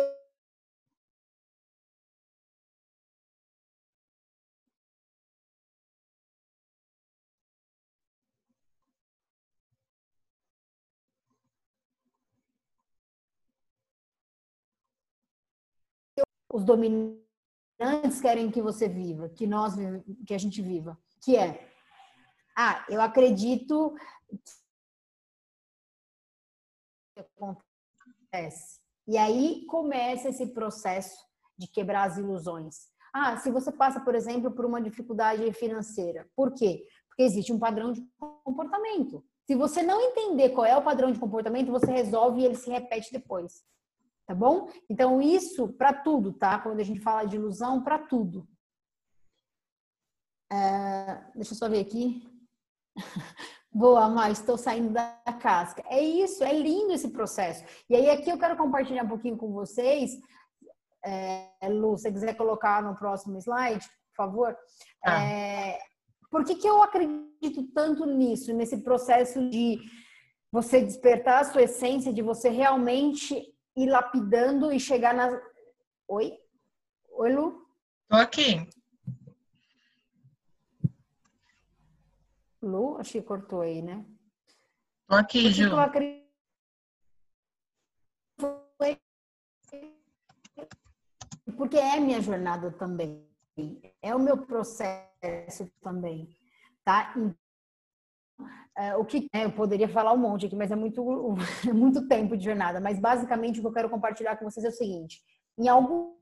os 16.52 16.64
dominantes 16.64 18.20
querem 18.22 18.48
que 18.48 18.62
você 18.62 18.88
viva, 18.88 19.28
que 19.28 19.44
nós 19.44 19.74
que 20.24 20.33
a 20.33 20.38
gente 20.38 20.62
viva, 20.62 20.96
que 21.20 21.37
é 21.37 21.68
ah, 22.56 22.87
eu 22.88 23.00
acredito 23.00 23.96
acontece. 27.20 28.80
E 29.06 29.16
aí 29.16 29.64
começa 29.66 30.28
esse 30.28 30.46
processo 30.46 31.16
de 31.59 31.66
quebrar 31.66 32.04
as 32.09 32.16
ilusões. 32.16 32.88
Ah, 33.12 33.37
se 33.38 33.50
você 33.50 33.72
passa, 33.72 34.00
por 34.00 34.14
exemplo, 34.14 34.50
por 34.52 34.64
uma 34.64 34.80
dificuldade 34.80 35.52
financeira, 35.52 36.28
por 36.37 36.52
quê? 36.52 36.87
Porque 37.09 37.22
existe 37.22 37.52
um 37.52 37.59
padrão 37.59 37.92
de 37.92 38.06
comportamento. 38.44 39.24
Se 39.46 39.56
você 39.56 39.83
não 39.83 40.00
entender 40.00 40.50
qual 40.50 40.64
é 40.64 40.76
o 40.76 40.83
padrão 40.83 41.11
de 41.11 41.18
comportamento, 41.18 41.72
você 41.72 41.90
resolve 41.90 42.40
e 42.40 42.44
ele 42.44 42.54
se 42.54 42.70
repete 42.70 43.12
depois 43.12 43.64
tá 44.30 44.35
bom? 44.35 44.70
Então, 44.88 45.20
isso 45.20 45.72
para 45.72 45.92
tudo, 45.92 46.33
tá? 46.33 46.61
Quando 46.61 46.78
a 46.78 46.85
gente 46.85 47.00
fala 47.00 47.24
de 47.24 47.35
ilusão, 47.35 47.83
para 47.83 47.98
tudo. 47.98 48.48
É, 50.52 51.16
deixa 51.35 51.52
eu 51.52 51.56
só 51.56 51.68
ver 51.68 51.80
aqui. 51.80 52.22
Boa, 53.72 54.09
mas 54.09 54.40
estou 54.40 54.59
saindo 54.59 54.92
da 54.92 55.16
casca. 55.40 55.83
É 55.87 56.02
isso, 56.02 56.42
é 56.42 56.52
lindo 56.52 56.92
esse 56.92 57.09
processo. 57.11 57.64
E 57.88 57.94
aí, 57.94 58.11
aqui 58.11 58.28
eu 58.28 58.38
quero 58.38 58.56
compartilhar 58.56 59.04
um 59.04 59.09
pouquinho 59.09 59.37
com 59.37 59.52
vocês. 59.52 60.18
É, 61.04 61.48
Lu, 61.68 61.96
se 61.96 62.02
você 62.02 62.12
quiser 62.12 62.35
colocar 62.35 62.83
no 62.83 62.96
próximo 62.96 63.38
slide, 63.38 63.87
por 64.09 64.16
favor. 64.16 64.56
Ah. 65.04 65.22
É, 65.22 65.78
por 66.30 66.44
que, 66.44 66.56
que 66.56 66.68
eu 66.68 66.83
acredito 66.83 67.62
tanto 67.72 68.04
nisso, 68.06 68.52
nesse 68.52 68.78
processo 68.78 69.48
de 69.48 69.78
você 70.50 70.80
despertar 70.80 71.40
a 71.40 71.44
sua 71.44 71.62
essência, 71.62 72.12
de 72.12 72.22
você 72.22 72.48
realmente 72.48 73.40
ir 73.76 73.87
lapidando 73.88 74.72
e 74.72 74.80
chegar 74.80 75.14
na. 75.14 75.40
Oi? 76.09 76.37
Oi, 77.12 77.33
Lu? 77.33 77.64
Tô 78.09 78.16
aqui. 78.16 78.68
Lu, 82.62 82.99
acho 82.99 83.12
que 83.12 83.23
cortou 83.23 83.62
aí, 83.62 83.81
né? 83.81 84.05
Tô 85.09 85.14
aqui, 85.14 85.51
Ju. 85.51 85.70
Porque 91.57 91.77
é 91.77 91.99
minha 91.99 92.20
jornada 92.20 92.70
também. 92.73 93.27
É 94.03 94.14
o 94.14 94.18
meu 94.18 94.38
processo 94.46 95.70
também, 95.83 96.29
tá? 96.85 97.14
É, 98.77 98.96
o 98.96 99.05
que 99.05 99.29
é, 99.33 99.44
eu 99.44 99.53
poderia 99.53 99.88
falar 99.88 100.12
um 100.12 100.18
monte 100.18 100.46
aqui, 100.46 100.57
mas 100.57 100.70
é 100.70 100.77
muito, 100.77 101.03
é 101.68 101.73
muito 101.73 102.07
tempo 102.09 102.37
de 102.37 102.44
jornada. 102.44 102.81
Mas 102.81 102.99
basicamente 102.99 103.59
o 103.59 103.62
que 103.62 103.68
eu 103.68 103.73
quero 103.73 103.90
compartilhar 103.90 104.37
com 104.37 104.44
vocês 104.44 104.64
é 104.64 104.68
o 104.68 104.73
seguinte: 104.73 105.23
em 105.59 105.68
algum 105.68 106.16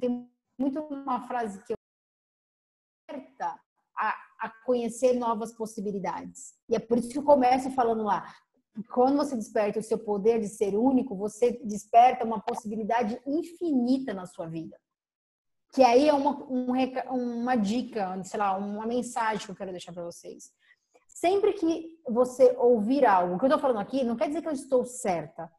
tem 0.00 0.28
muito 0.58 0.80
uma 0.80 1.26
frase 1.26 1.62
que 1.64 1.72
eu 1.72 1.76
a, 3.96 4.14
a 4.40 4.50
conhecer 4.64 5.14
novas 5.14 5.52
possibilidades. 5.52 6.54
E 6.68 6.76
é 6.76 6.78
por 6.78 6.98
isso 6.98 7.08
que 7.08 7.18
eu 7.18 7.22
começo 7.22 7.70
falando 7.70 8.02
lá. 8.02 8.34
Quando 8.92 9.16
você 9.16 9.34
desperta 9.34 9.78
o 9.78 9.82
seu 9.82 9.98
poder 9.98 10.38
de 10.38 10.48
ser 10.48 10.76
único, 10.76 11.16
você 11.16 11.52
desperta 11.64 12.24
uma 12.24 12.40
possibilidade 12.40 13.18
infinita 13.26 14.12
na 14.12 14.26
sua 14.26 14.46
vida. 14.46 14.78
Que 15.72 15.82
aí 15.82 16.08
é 16.08 16.12
uma, 16.12 16.44
um, 16.44 16.72
uma 17.40 17.56
dica, 17.56 18.22
sei 18.22 18.38
lá, 18.38 18.56
uma 18.56 18.86
mensagem 18.86 19.46
que 19.46 19.50
eu 19.50 19.56
quero 19.56 19.70
deixar 19.70 19.92
para 19.92 20.04
vocês. 20.04 20.52
Sempre 21.08 21.54
que 21.54 21.98
você 22.06 22.54
ouvir 22.58 23.06
algo, 23.06 23.34
o 23.34 23.38
que 23.38 23.46
eu 23.46 23.48
estou 23.48 23.60
falando 23.60 23.80
aqui 23.80 24.04
não 24.04 24.16
quer 24.16 24.28
dizer 24.28 24.42
que 24.42 24.48
eu 24.48 24.52
estou 24.52 24.84
certa. 24.84 25.50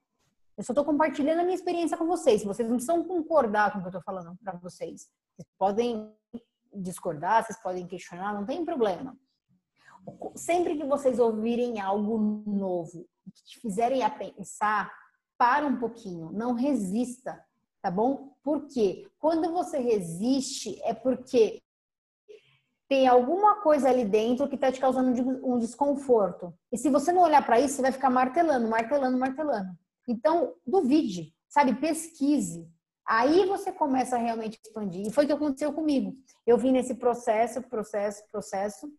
Eu 0.57 0.63
só 0.63 0.73
estou 0.73 0.83
compartilhando 0.83 1.41
a 1.41 1.43
minha 1.43 1.55
experiência 1.55 1.95
com 1.95 2.07
vocês. 2.07 2.43
Vocês 2.43 2.67
não 2.67 2.77
precisam 2.77 3.03
concordar 3.03 3.71
com 3.71 3.77
o 3.77 3.81
que 3.81 3.87
eu 3.87 3.99
estou 3.99 4.01
falando 4.01 4.35
para 4.43 4.57
vocês. 4.57 5.07
Vocês 5.35 5.47
podem 5.57 6.11
discordar, 6.73 7.45
vocês 7.45 7.61
podem 7.61 7.85
questionar, 7.85 8.33
não 8.33 8.45
tem 8.45 8.65
problema. 8.65 9.15
Sempre 10.35 10.75
que 10.75 10.83
vocês 10.83 11.19
ouvirem 11.19 11.79
algo 11.79 12.17
novo, 12.17 13.07
que 13.33 13.43
te 13.43 13.59
fizerem 13.59 14.03
a 14.03 14.09
pensar, 14.09 14.91
para 15.37 15.67
um 15.67 15.77
pouquinho, 15.77 16.31
não 16.31 16.53
resista, 16.53 17.39
tá 17.81 17.91
bom? 17.91 18.35
Por 18.41 18.67
quê? 18.67 19.07
Quando 19.19 19.51
você 19.51 19.77
resiste, 19.77 20.81
é 20.83 20.93
porque 20.93 21.61
tem 22.89 23.07
alguma 23.07 23.61
coisa 23.61 23.89
ali 23.89 24.05
dentro 24.05 24.47
que 24.47 24.55
está 24.55 24.71
te 24.71 24.79
causando 24.79 25.11
um 25.45 25.59
desconforto. 25.59 26.51
E 26.71 26.77
se 26.77 26.89
você 26.89 27.11
não 27.11 27.21
olhar 27.21 27.45
para 27.45 27.59
isso, 27.59 27.75
você 27.75 27.81
vai 27.83 27.91
ficar 27.91 28.09
martelando, 28.09 28.67
martelando, 28.67 29.17
martelando. 29.19 29.77
Então, 30.07 30.53
duvide, 30.65 31.33
sabe? 31.49 31.75
Pesquise. 31.75 32.67
Aí 33.05 33.45
você 33.45 33.71
começa 33.71 34.15
a 34.15 34.19
realmente 34.19 34.59
expandir. 34.63 35.07
E 35.07 35.11
foi 35.11 35.23
o 35.23 35.27
que 35.27 35.33
aconteceu 35.33 35.71
comigo. 35.71 36.15
Eu 36.45 36.57
vim 36.57 36.71
nesse 36.71 36.95
processo, 36.95 37.61
processo, 37.63 38.23
processo 38.31 38.91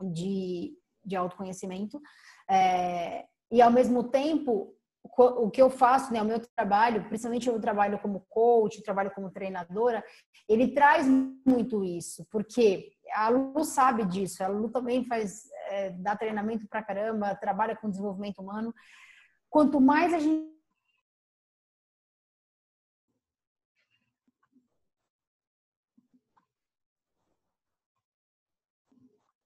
de, 0.00 0.76
de 1.04 1.16
autoconhecimento. 1.16 2.00
É, 2.48 3.26
e 3.50 3.60
ao 3.60 3.70
mesmo 3.70 4.04
tempo, 4.04 4.74
o 5.04 5.50
que 5.50 5.60
eu 5.60 5.68
faço, 5.68 6.12
né, 6.12 6.22
o 6.22 6.24
meu 6.24 6.40
trabalho, 6.56 7.04
principalmente 7.08 7.50
o 7.50 7.60
trabalho 7.60 7.98
como 7.98 8.24
coach, 8.28 8.82
trabalho 8.82 9.10
como 9.10 9.30
treinadora, 9.30 10.02
ele 10.48 10.68
traz 10.68 11.06
muito 11.46 11.84
isso, 11.84 12.26
porque 12.30 12.92
a 13.14 13.28
Lu 13.28 13.64
sabe 13.64 14.04
disso, 14.06 14.42
a 14.42 14.48
Lu 14.48 14.70
também 14.70 15.04
faz, 15.04 15.48
é, 15.68 15.90
dá 15.90 16.16
treinamento 16.16 16.66
pra 16.68 16.82
caramba, 16.82 17.34
trabalha 17.34 17.76
com 17.76 17.90
desenvolvimento 17.90 18.40
humano. 18.40 18.72
Quanto 19.52 19.78
mais 19.78 20.14
a 20.14 20.18
gente 20.18 20.50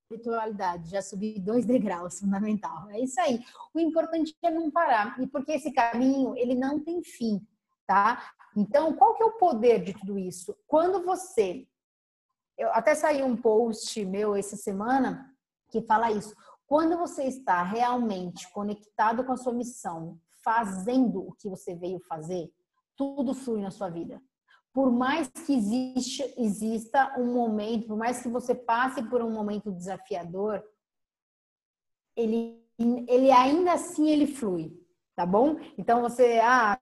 espiritualidade, 0.05 0.91
já 0.91 1.03
subi 1.03 1.41
dois 1.41 1.67
degraus, 1.67 2.21
fundamental. 2.21 2.89
É 2.91 3.01
isso 3.01 3.21
aí. 3.21 3.45
O 3.75 3.81
importante 3.81 4.33
é 4.45 4.51
não 4.51 4.71
parar, 4.71 5.21
e 5.21 5.27
porque 5.27 5.53
esse 5.53 5.73
caminho, 5.73 6.37
ele 6.37 6.55
não 6.55 6.79
tem 6.79 7.03
fim, 7.03 7.45
tá? 7.85 8.33
Então, 8.57 8.95
qual 8.95 9.17
que 9.17 9.25
é 9.25 9.27
o 9.27 9.39
poder 9.39 9.83
de 9.83 9.93
tudo 9.93 10.17
isso? 10.17 10.57
Quando 10.69 11.05
você... 11.05 11.67
Eu 12.57 12.73
até 12.73 12.95
saiu 12.95 13.27
um 13.27 13.37
post 13.37 14.03
meu 14.05 14.37
essa 14.37 14.57
semana 14.57 15.37
que 15.69 15.83
fala 15.83 16.13
isso. 16.13 16.33
Quando 16.67 16.99
você 16.99 17.25
está 17.25 17.63
realmente 17.63 18.51
conectado 18.53 19.25
com 19.25 19.33
a 19.33 19.37
sua 19.37 19.53
missão, 19.53 20.19
fazendo 20.43 21.21
o 21.29 21.33
que 21.33 21.49
você 21.49 21.75
veio 21.75 22.01
fazer, 22.01 22.53
tudo 22.97 23.35
flui 23.35 23.61
na 23.61 23.71
sua 23.71 23.89
vida 23.89 24.21
por 24.77 24.93
mais 24.93 25.27
que 25.29 25.55
exista 26.37 27.19
um 27.19 27.33
momento, 27.33 27.87
por 27.87 27.97
mais 27.97 28.21
que 28.21 28.29
você 28.29 28.55
passe 28.55 29.03
por 29.09 29.23
um 29.23 29.31
momento 29.31 29.73
desafiador, 29.73 30.63
ele, 32.15 32.63
ele 33.09 33.31
ainda 33.31 33.73
assim 33.73 34.11
ele 34.11 34.27
flui, 34.27 34.79
tá 35.15 35.25
bom? 35.25 35.57
Então 35.79 36.03
você, 36.03 36.41
ah, 36.43 36.79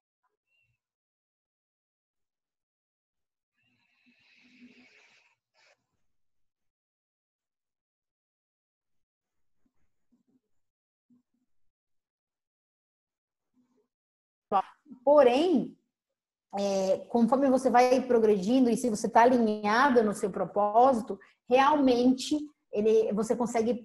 Porém, 15.05 15.77
é, 16.57 16.99
conforme 17.09 17.51
você 17.51 17.69
vai 17.69 18.01
progredindo 18.03 18.71
e 18.71 18.77
se 18.77 18.89
você 18.89 19.07
está 19.07 19.23
alinhado 19.23 20.03
no 20.03 20.15
seu 20.15 20.31
propósito, 20.31 21.19
realmente 21.49 22.39
ele, 22.73 23.13
você 23.13 23.35
consegue 23.35 23.85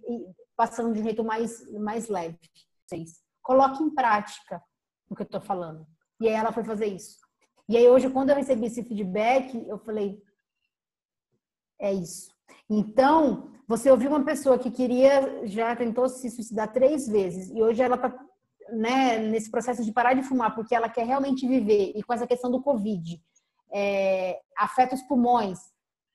passando 0.55 0.93
de 0.93 0.99
um 0.99 1.03
jeito 1.03 1.23
mais, 1.23 1.71
mais 1.79 2.07
leve. 2.09 2.37
Coloque 3.41 3.81
em 3.81 3.89
prática 3.89 4.61
o 5.09 5.15
que 5.15 5.21
eu 5.21 5.25
estou 5.25 5.41
falando. 5.41 5.87
E 6.19 6.27
aí 6.27 6.33
ela 6.33 6.51
foi 6.51 6.63
fazer 6.63 6.87
isso. 6.87 7.17
E 7.67 7.77
aí 7.77 7.87
hoje, 7.87 8.09
quando 8.09 8.31
eu 8.31 8.35
recebi 8.35 8.65
esse 8.65 8.83
feedback, 8.83 9.55
eu 9.67 9.77
falei, 9.79 10.21
é 11.79 11.93
isso. 11.93 12.31
Então, 12.69 13.51
você 13.67 13.89
ouviu 13.89 14.09
uma 14.09 14.25
pessoa 14.25 14.59
que 14.59 14.71
queria, 14.71 15.45
já 15.47 15.75
tentou 15.75 16.09
se 16.09 16.29
suicidar 16.29 16.73
três 16.73 17.07
vezes, 17.07 17.49
e 17.51 17.61
hoje 17.61 17.81
ela 17.81 17.95
está 17.95 18.09
né, 18.73 19.19
nesse 19.19 19.49
processo 19.49 19.83
de 19.83 19.91
parar 19.91 20.13
de 20.13 20.23
fumar 20.23 20.53
porque 20.55 20.75
ela 20.75 20.89
quer 20.89 21.05
realmente 21.05 21.47
viver 21.47 21.93
e 21.95 22.03
com 22.03 22.13
essa 22.13 22.27
questão 22.27 22.51
do 22.51 22.61
Covid, 22.61 23.21
é, 23.71 24.39
afeta 24.57 24.95
os 24.95 25.01
pulmões. 25.03 25.59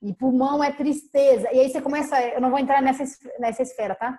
E 0.03 0.13
pulmão 0.13 0.63
é 0.63 0.71
tristeza. 0.71 1.51
E 1.53 1.61
aí 1.61 1.71
você 1.71 1.81
começa, 1.81 2.21
eu 2.21 2.41
não 2.41 2.51
vou 2.51 2.59
entrar 2.59 2.83
nessa, 2.83 3.05
nessa 3.39 3.63
esfera, 3.63 3.95
tá? 3.95 4.19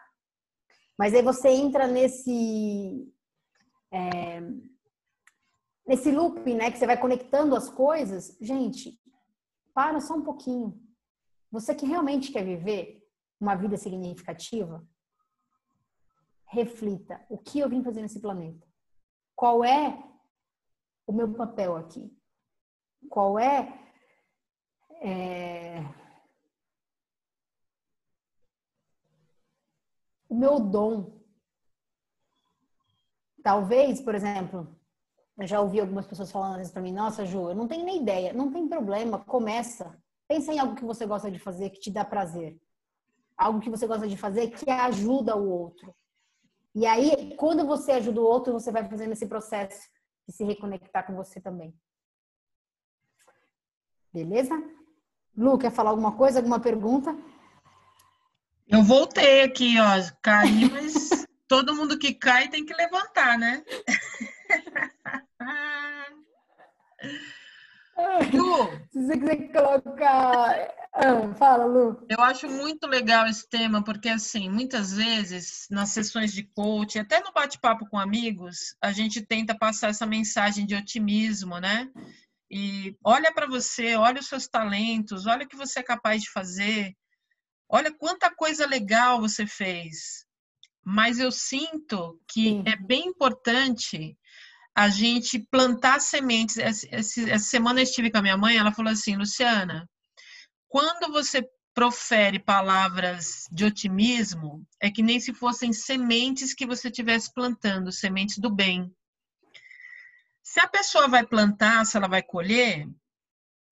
Mas 0.97 1.13
aí 1.13 1.21
você 1.21 1.49
entra 1.49 1.87
nesse 1.87 3.07
é, 3.91 4.41
nesse 5.85 6.11
loop, 6.11 6.53
né, 6.53 6.71
que 6.71 6.77
você 6.77 6.87
vai 6.87 6.99
conectando 6.99 7.55
as 7.55 7.69
coisas. 7.69 8.35
Gente, 8.41 8.99
para 9.73 9.99
só 9.99 10.15
um 10.15 10.23
pouquinho. 10.23 10.79
Você 11.51 11.75
que 11.75 11.85
realmente 11.85 12.31
quer 12.31 12.43
viver 12.43 13.01
uma 13.39 13.55
vida 13.55 13.77
significativa, 13.77 14.83
reflita 16.47 17.25
o 17.29 17.37
que 17.37 17.59
eu 17.59 17.69
vim 17.69 17.83
fazer 17.83 18.01
nesse 18.01 18.19
planeta. 18.19 18.65
Qual 19.35 19.63
é 19.63 20.01
o 21.05 21.13
meu 21.13 21.33
papel 21.33 21.75
aqui? 21.75 22.11
Qual 23.09 23.37
é, 23.37 23.67
é 25.01 25.81
o 30.29 30.35
meu 30.35 30.59
dom? 30.59 31.13
Talvez, 33.43 34.01
por 34.01 34.15
exemplo, 34.15 34.75
eu 35.37 35.45
já 35.45 35.59
ouvi 35.59 35.79
algumas 35.79 36.07
pessoas 36.07 36.31
falando 36.31 36.61
isso 36.61 36.71
para 36.71 36.81
mim, 36.81 36.93
nossa, 36.93 37.25
Ju, 37.25 37.49
eu 37.49 37.55
não 37.55 37.67
tenho 37.67 37.85
nem 37.85 38.01
ideia. 38.01 38.33
Não 38.33 38.51
tem 38.51 38.67
problema, 38.67 39.19
começa. 39.19 40.01
Pensa 40.27 40.53
em 40.53 40.59
algo 40.59 40.75
que 40.75 40.85
você 40.85 41.05
gosta 41.05 41.29
de 41.29 41.37
fazer, 41.37 41.69
que 41.69 41.79
te 41.79 41.91
dá 41.91 42.03
prazer. 42.03 42.59
Algo 43.37 43.59
que 43.59 43.69
você 43.69 43.85
gosta 43.85 44.07
de 44.07 44.17
fazer 44.17 44.49
que 44.49 44.69
ajuda 44.69 45.35
o 45.35 45.49
outro. 45.49 45.93
E 46.75 46.85
aí, 46.85 47.33
quando 47.37 47.65
você 47.65 47.93
ajuda 47.93 48.19
o 48.19 48.25
outro, 48.25 48.51
você 48.51 48.69
vai 48.69 48.87
fazendo 48.87 49.13
esse 49.13 49.25
processo 49.25 49.89
de 50.27 50.35
se 50.35 50.43
reconectar 50.43 51.07
com 51.07 51.15
você 51.15 51.39
também. 51.39 51.73
Beleza? 54.13 54.53
Lu, 55.37 55.57
quer 55.57 55.71
falar 55.71 55.91
alguma 55.91 56.17
coisa, 56.17 56.39
alguma 56.39 56.59
pergunta? 56.59 57.17
Eu 58.67 58.83
voltei 58.83 59.43
aqui, 59.43 59.75
ó, 59.79 59.85
caí, 60.21 60.69
mas 60.69 61.25
todo 61.47 61.75
mundo 61.75 61.97
que 61.97 62.13
cai 62.13 62.49
tem 62.49 62.65
que 62.65 62.73
levantar, 62.73 63.37
né? 63.37 63.63
Lu, 68.33 68.69
se 68.91 69.05
você 69.05 69.17
quiser 69.17 69.51
colocar 69.51 70.75
ah, 70.97 71.33
fala, 71.35 71.65
Lu. 71.65 72.05
Eu 72.07 72.21
acho 72.21 72.49
muito 72.49 72.87
legal 72.87 73.27
esse 73.27 73.47
tema, 73.49 73.83
porque, 73.83 74.07
assim, 74.07 74.49
muitas 74.49 74.93
vezes, 74.93 75.67
nas 75.69 75.89
sessões 75.89 76.31
de 76.31 76.43
coaching, 76.43 76.99
até 76.99 77.19
no 77.19 77.33
bate-papo 77.33 77.85
com 77.89 77.99
amigos, 77.99 78.75
a 78.81 78.93
gente 78.93 79.21
tenta 79.21 79.57
passar 79.57 79.89
essa 79.89 80.05
mensagem 80.05 80.65
de 80.65 80.73
otimismo, 80.73 81.59
né? 81.59 81.91
E 82.49 82.95
olha 83.03 83.33
para 83.33 83.45
você, 83.45 83.95
olha 83.97 84.21
os 84.21 84.27
seus 84.27 84.47
talentos, 84.47 85.25
olha 85.25 85.45
o 85.45 85.47
que 85.49 85.57
você 85.57 85.79
é 85.79 85.83
capaz 85.83 86.21
de 86.21 86.31
fazer, 86.31 86.95
olha 87.67 87.93
quanta 87.93 88.33
coisa 88.33 88.65
legal 88.65 89.19
você 89.19 89.45
fez. 89.45 90.25
Mas 90.81 91.19
eu 91.19 91.31
sinto 91.31 92.21
que 92.25 92.49
Sim. 92.49 92.63
é 92.67 92.77
bem 92.77 93.07
importante 93.07 94.17
a 94.75 94.89
gente 94.89 95.39
plantar 95.39 96.01
sementes. 96.01 96.57
Essa, 96.57 97.39
semana 97.39 97.79
eu 97.79 97.83
estive 97.83 98.11
com 98.11 98.17
a 98.17 98.21
minha 98.21 98.37
mãe, 98.37 98.57
ela 98.57 98.73
falou 98.73 98.91
assim, 98.91 99.15
Luciana, 99.15 99.89
quando 100.67 101.11
você 101.11 101.47
profere 101.73 102.39
palavras 102.39 103.45
de 103.51 103.65
otimismo, 103.65 104.65
é 104.81 104.89
que 104.89 105.01
nem 105.01 105.19
se 105.19 105.33
fossem 105.33 105.73
sementes 105.73 106.53
que 106.53 106.65
você 106.65 106.89
estivesse 106.89 107.33
plantando, 107.33 107.91
sementes 107.91 108.37
do 108.37 108.49
bem. 108.49 108.93
Se 110.41 110.59
a 110.59 110.67
pessoa 110.67 111.07
vai 111.07 111.25
plantar, 111.25 111.85
se 111.85 111.97
ela 111.97 112.07
vai 112.07 112.21
colher, 112.21 112.87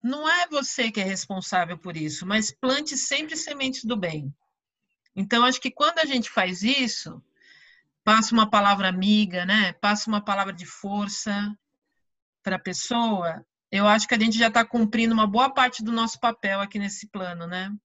não 0.01 0.27
é 0.27 0.47
você 0.47 0.91
que 0.91 0.99
é 0.99 1.03
responsável 1.03 1.77
por 1.77 1.95
isso, 1.95 2.25
mas 2.25 2.51
plante 2.51 2.97
sempre 2.97 3.37
sementes 3.37 3.85
do 3.85 3.95
bem. 3.95 4.33
Então, 5.15 5.45
acho 5.45 5.61
que 5.61 5.71
quando 5.71 5.99
a 5.99 6.05
gente 6.05 6.29
faz 6.29 6.61
isso, 6.61 7.23
passa 8.03 8.33
uma 8.33 8.49
palavra 8.49 8.89
amiga, 8.89 9.45
né? 9.45 9.73
Passa 9.73 10.09
uma 10.09 10.23
palavra 10.23 10.53
de 10.53 10.65
força 10.65 11.55
para 12.43 12.57
a 12.57 12.59
pessoa, 12.59 13.45
eu 13.73 13.87
acho 13.87 14.07
que 14.07 14.13
a 14.13 14.19
gente 14.19 14.37
já 14.37 14.49
está 14.49 14.63
cumprindo 14.63 15.15
uma 15.15 15.25
boa 15.25 15.51
parte 15.51 15.83
do 15.83 15.91
nosso 15.91 16.19
papel 16.19 16.61
aqui 16.61 16.77
nesse 16.77 17.07
plano, 17.07 17.47
né? 17.47 17.75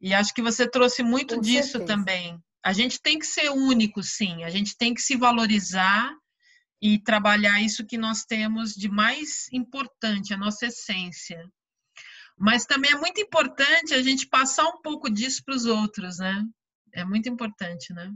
E 0.00 0.12
acho 0.12 0.34
que 0.34 0.42
você 0.42 0.68
trouxe 0.68 1.04
muito 1.04 1.36
Com 1.36 1.40
disso 1.40 1.78
certeza. 1.78 1.86
também. 1.86 2.36
A 2.60 2.72
gente 2.72 3.00
tem 3.00 3.16
que 3.16 3.26
ser 3.26 3.48
único, 3.50 4.02
sim. 4.02 4.42
A 4.42 4.50
gente 4.50 4.76
tem 4.76 4.92
que 4.92 5.00
se 5.00 5.16
valorizar 5.16 6.12
e 6.82 6.98
trabalhar 6.98 7.62
isso 7.62 7.86
que 7.86 7.96
nós 7.96 8.24
temos 8.24 8.72
de 8.72 8.88
mais 8.88 9.46
importante, 9.52 10.34
a 10.34 10.36
nossa 10.36 10.66
essência. 10.66 11.48
Mas 12.36 12.66
também 12.66 12.90
é 12.90 12.96
muito 12.96 13.20
importante 13.20 13.94
a 13.94 14.02
gente 14.02 14.26
passar 14.26 14.66
um 14.66 14.82
pouco 14.82 15.08
disso 15.08 15.44
para 15.44 15.54
os 15.54 15.64
outros, 15.64 16.18
né? 16.18 16.44
É 16.92 17.04
muito 17.04 17.28
importante, 17.28 17.92
né? 17.92 18.12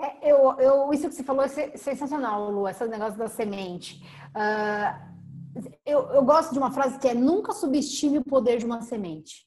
É, 0.00 0.30
eu, 0.32 0.52
eu, 0.60 0.92
isso 0.92 1.08
que 1.08 1.14
você 1.14 1.24
falou 1.24 1.42
é 1.44 1.48
sensacional, 1.48 2.50
Lu, 2.50 2.68
esse 2.68 2.86
negócio 2.86 3.18
da 3.18 3.28
semente. 3.28 4.00
Uh, 4.28 5.18
eu, 5.84 6.00
eu 6.10 6.24
gosto 6.24 6.52
de 6.52 6.58
uma 6.58 6.70
frase 6.70 6.98
que 7.00 7.08
é 7.08 7.14
nunca 7.14 7.52
subestime 7.52 8.18
o 8.18 8.24
poder 8.24 8.58
de 8.58 8.64
uma 8.64 8.80
semente. 8.82 9.46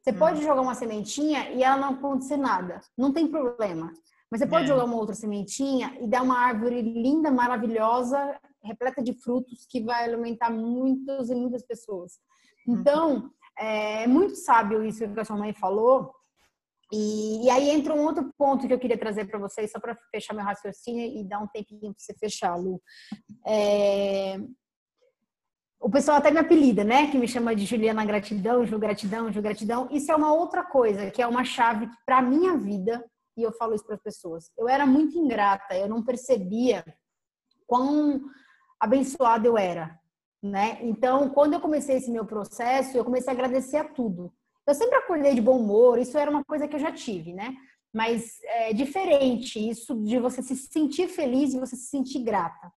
Você 0.00 0.12
hum. 0.12 0.18
pode 0.18 0.42
jogar 0.42 0.62
uma 0.62 0.74
sementinha 0.74 1.50
e 1.50 1.62
ela 1.62 1.76
não 1.76 1.90
acontecer 1.90 2.38
nada, 2.38 2.80
não 2.96 3.12
tem 3.12 3.26
problema. 3.26 3.92
Mas 4.30 4.40
você 4.40 4.46
pode 4.46 4.64
é. 4.64 4.68
jogar 4.68 4.84
uma 4.84 4.96
outra 4.96 5.14
sementinha 5.14 5.94
e 6.00 6.06
dar 6.06 6.22
uma 6.22 6.38
árvore 6.38 6.80
linda, 6.80 7.30
maravilhosa, 7.30 8.40
repleta 8.62 9.02
de 9.02 9.12
frutos 9.12 9.66
que 9.66 9.82
vai 9.82 10.04
alimentar 10.04 10.50
muitas 10.50 11.28
e 11.28 11.34
muitas 11.34 11.62
pessoas. 11.62 12.18
Uhum. 12.66 12.74
Então, 12.74 13.30
é 13.58 14.06
muito 14.06 14.36
sábio 14.36 14.84
isso 14.84 15.06
que 15.06 15.20
a 15.20 15.24
sua 15.24 15.36
mãe 15.36 15.52
falou. 15.52 16.14
E, 16.92 17.44
e 17.44 17.50
aí 17.50 17.70
entra 17.70 17.94
um 17.94 18.04
outro 18.04 18.32
ponto 18.36 18.66
que 18.66 18.74
eu 18.74 18.78
queria 18.78 18.98
trazer 18.98 19.26
para 19.26 19.38
vocês, 19.38 19.70
só 19.70 19.78
para 19.78 19.96
fechar 20.10 20.34
meu 20.34 20.44
raciocínio 20.44 21.06
e 21.06 21.24
dar 21.24 21.40
um 21.40 21.46
tempinho 21.46 21.92
para 21.92 21.94
você 21.96 22.14
fechar, 22.14 22.56
Lu. 22.56 22.80
É... 23.46 24.38
O 25.80 25.88
pessoal 25.88 26.18
até 26.18 26.30
me 26.30 26.38
apelida, 26.38 26.84
né? 26.84 27.10
Que 27.10 27.16
me 27.16 27.26
chama 27.26 27.54
de 27.54 27.64
Juliana 27.64 28.04
Gratidão, 28.04 28.66
Ju 28.66 28.78
Gratidão, 28.78 29.32
Ju 29.32 29.40
Gratidão. 29.40 29.88
Isso 29.90 30.12
é 30.12 30.16
uma 30.16 30.32
outra 30.32 30.62
coisa, 30.62 31.10
que 31.10 31.22
é 31.22 31.26
uma 31.26 31.44
chave 31.44 31.88
para 32.04 32.20
minha 32.20 32.56
vida, 32.56 33.02
e 33.36 33.42
eu 33.42 33.52
falo 33.52 33.74
isso 33.74 33.86
para 33.86 33.94
as 33.94 34.02
pessoas. 34.02 34.50
Eu 34.58 34.68
era 34.68 34.84
muito 34.84 35.16
ingrata, 35.16 35.74
eu 35.74 35.88
não 35.88 36.04
percebia 36.04 36.84
quão 37.66 38.20
abençoada 38.78 39.46
eu 39.46 39.56
era, 39.56 39.98
né? 40.42 40.78
Então, 40.82 41.30
quando 41.30 41.54
eu 41.54 41.60
comecei 41.60 41.96
esse 41.96 42.10
meu 42.10 42.26
processo, 42.26 42.96
eu 42.96 43.04
comecei 43.04 43.30
a 43.30 43.32
agradecer 43.32 43.76
a 43.76 43.88
tudo. 43.88 44.32
Eu 44.70 44.74
sempre 44.76 44.94
acordei 44.98 45.34
de 45.34 45.40
bom 45.40 45.58
humor, 45.58 45.98
isso 45.98 46.16
era 46.16 46.30
uma 46.30 46.44
coisa 46.44 46.68
que 46.68 46.76
eu 46.76 46.78
já 46.78 46.92
tive, 46.92 47.32
né? 47.32 47.56
Mas 47.92 48.38
é 48.44 48.72
diferente 48.72 49.58
isso 49.58 49.96
de 50.04 50.16
você 50.20 50.40
se 50.42 50.54
sentir 50.54 51.08
feliz 51.08 51.52
e 51.52 51.58
você 51.58 51.74
se 51.74 51.86
sentir 51.86 52.20
grata. 52.20 52.72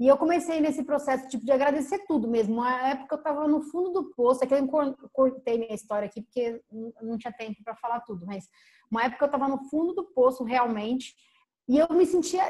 E 0.00 0.08
eu 0.08 0.16
comecei 0.16 0.60
nesse 0.62 0.82
processo 0.82 1.28
tipo 1.28 1.44
de 1.44 1.52
agradecer 1.52 2.06
tudo 2.06 2.26
mesmo. 2.26 2.54
Uma 2.54 2.88
época 2.88 3.16
eu 3.16 3.18
estava 3.18 3.46
no 3.46 3.60
fundo 3.60 3.90
do 3.90 4.14
poço, 4.14 4.42
é 4.42 4.46
que 4.46 4.54
eu 4.54 4.66
cortei 5.12 5.58
minha 5.58 5.74
história 5.74 6.06
aqui 6.06 6.22
porque 6.22 6.58
não 7.02 7.18
tinha 7.18 7.32
tempo 7.34 7.62
para 7.62 7.76
falar 7.76 8.00
tudo, 8.00 8.24
mas 8.24 8.48
uma 8.90 9.04
época 9.04 9.26
eu 9.26 9.26
estava 9.26 9.46
no 9.46 9.58
fundo 9.68 9.92
do 9.92 10.04
poço 10.04 10.42
realmente, 10.42 11.14
e 11.68 11.76
eu 11.76 11.86
me 11.90 12.06
sentia 12.06 12.42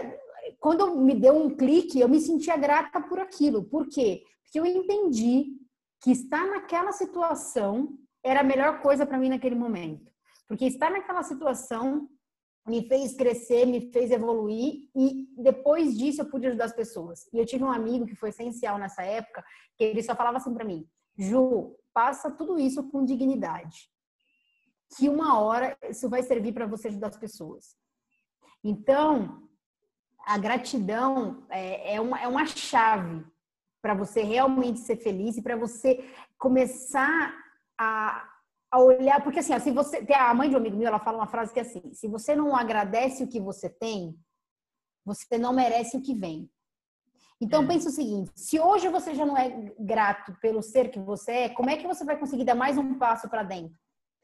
quando 0.60 0.94
me 0.94 1.12
deu 1.12 1.34
um 1.34 1.50
clique, 1.56 1.98
eu 1.98 2.08
me 2.08 2.20
sentia 2.20 2.56
grata 2.56 3.00
por 3.00 3.18
aquilo. 3.18 3.64
Por 3.64 3.88
quê? 3.88 4.22
Porque 4.44 4.60
eu 4.60 4.64
entendi 4.64 5.56
que 6.00 6.12
estar 6.12 6.46
naquela 6.46 6.92
situação 6.92 7.98
era 8.26 8.40
a 8.40 8.44
melhor 8.44 8.82
coisa 8.82 9.06
para 9.06 9.18
mim 9.18 9.28
naquele 9.28 9.54
momento. 9.54 10.10
Porque 10.48 10.66
estar 10.66 10.90
naquela 10.90 11.22
situação 11.22 12.08
me 12.66 12.86
fez 12.88 13.14
crescer, 13.14 13.64
me 13.64 13.92
fez 13.92 14.10
evoluir 14.10 14.88
e 14.94 15.28
depois 15.38 15.96
disso 15.96 16.22
eu 16.22 16.28
pude 16.28 16.48
ajudar 16.48 16.64
as 16.64 16.74
pessoas. 16.74 17.28
E 17.32 17.38
eu 17.38 17.46
tive 17.46 17.62
um 17.62 17.70
amigo 17.70 18.04
que 18.04 18.16
foi 18.16 18.30
essencial 18.30 18.78
nessa 18.78 19.02
época, 19.02 19.44
que 19.76 19.84
ele 19.84 20.02
só 20.02 20.16
falava 20.16 20.38
assim 20.38 20.52
para 20.52 20.64
mim: 20.64 20.84
"Ju, 21.16 21.76
passa 21.94 22.28
tudo 22.30 22.58
isso 22.58 22.90
com 22.90 23.04
dignidade. 23.04 23.88
Que 24.96 25.08
uma 25.08 25.38
hora 25.40 25.76
isso 25.88 26.08
vai 26.08 26.22
servir 26.22 26.52
para 26.52 26.66
você 26.66 26.88
ajudar 26.88 27.08
as 27.08 27.16
pessoas". 27.16 27.76
Então, 28.64 29.48
a 30.26 30.36
gratidão 30.36 31.46
é, 31.48 31.94
é, 31.94 32.00
uma, 32.00 32.20
é 32.20 32.26
uma 32.26 32.44
chave 32.44 33.24
para 33.80 33.94
você 33.94 34.24
realmente 34.24 34.80
ser 34.80 34.96
feliz 34.96 35.36
e 35.36 35.42
para 35.42 35.54
você 35.56 36.04
começar 36.36 37.45
a, 37.78 38.28
a 38.70 38.80
olhar, 38.80 39.22
porque 39.22 39.40
assim, 39.40 39.58
se 39.58 39.70
você 39.70 40.04
tem 40.04 40.16
a 40.16 40.32
mãe 40.34 40.48
de 40.48 40.54
um 40.54 40.58
amigo 40.58 40.76
meu, 40.76 40.88
ela 40.88 40.98
fala 40.98 41.18
uma 41.18 41.26
frase 41.26 41.52
que 41.52 41.58
é 41.58 41.62
assim: 41.62 41.92
se 41.92 42.08
você 42.08 42.34
não 42.34 42.54
agradece 42.54 43.22
o 43.22 43.28
que 43.28 43.40
você 43.40 43.68
tem, 43.68 44.18
você 45.04 45.38
não 45.38 45.52
merece 45.52 45.96
o 45.96 46.02
que 46.02 46.14
vem. 46.14 46.50
Então 47.40 47.64
é. 47.64 47.66
pensa 47.66 47.88
o 47.88 47.92
seguinte: 47.92 48.30
se 48.34 48.58
hoje 48.58 48.88
você 48.88 49.14
já 49.14 49.24
não 49.24 49.36
é 49.36 49.50
grato 49.78 50.34
pelo 50.40 50.62
ser 50.62 50.90
que 50.90 50.98
você 50.98 51.32
é, 51.32 51.48
como 51.48 51.70
é 51.70 51.76
que 51.76 51.86
você 51.86 52.04
vai 52.04 52.18
conseguir 52.18 52.44
dar 52.44 52.54
mais 52.54 52.78
um 52.78 52.94
passo 52.98 53.28
para 53.28 53.42
dentro? 53.42 53.76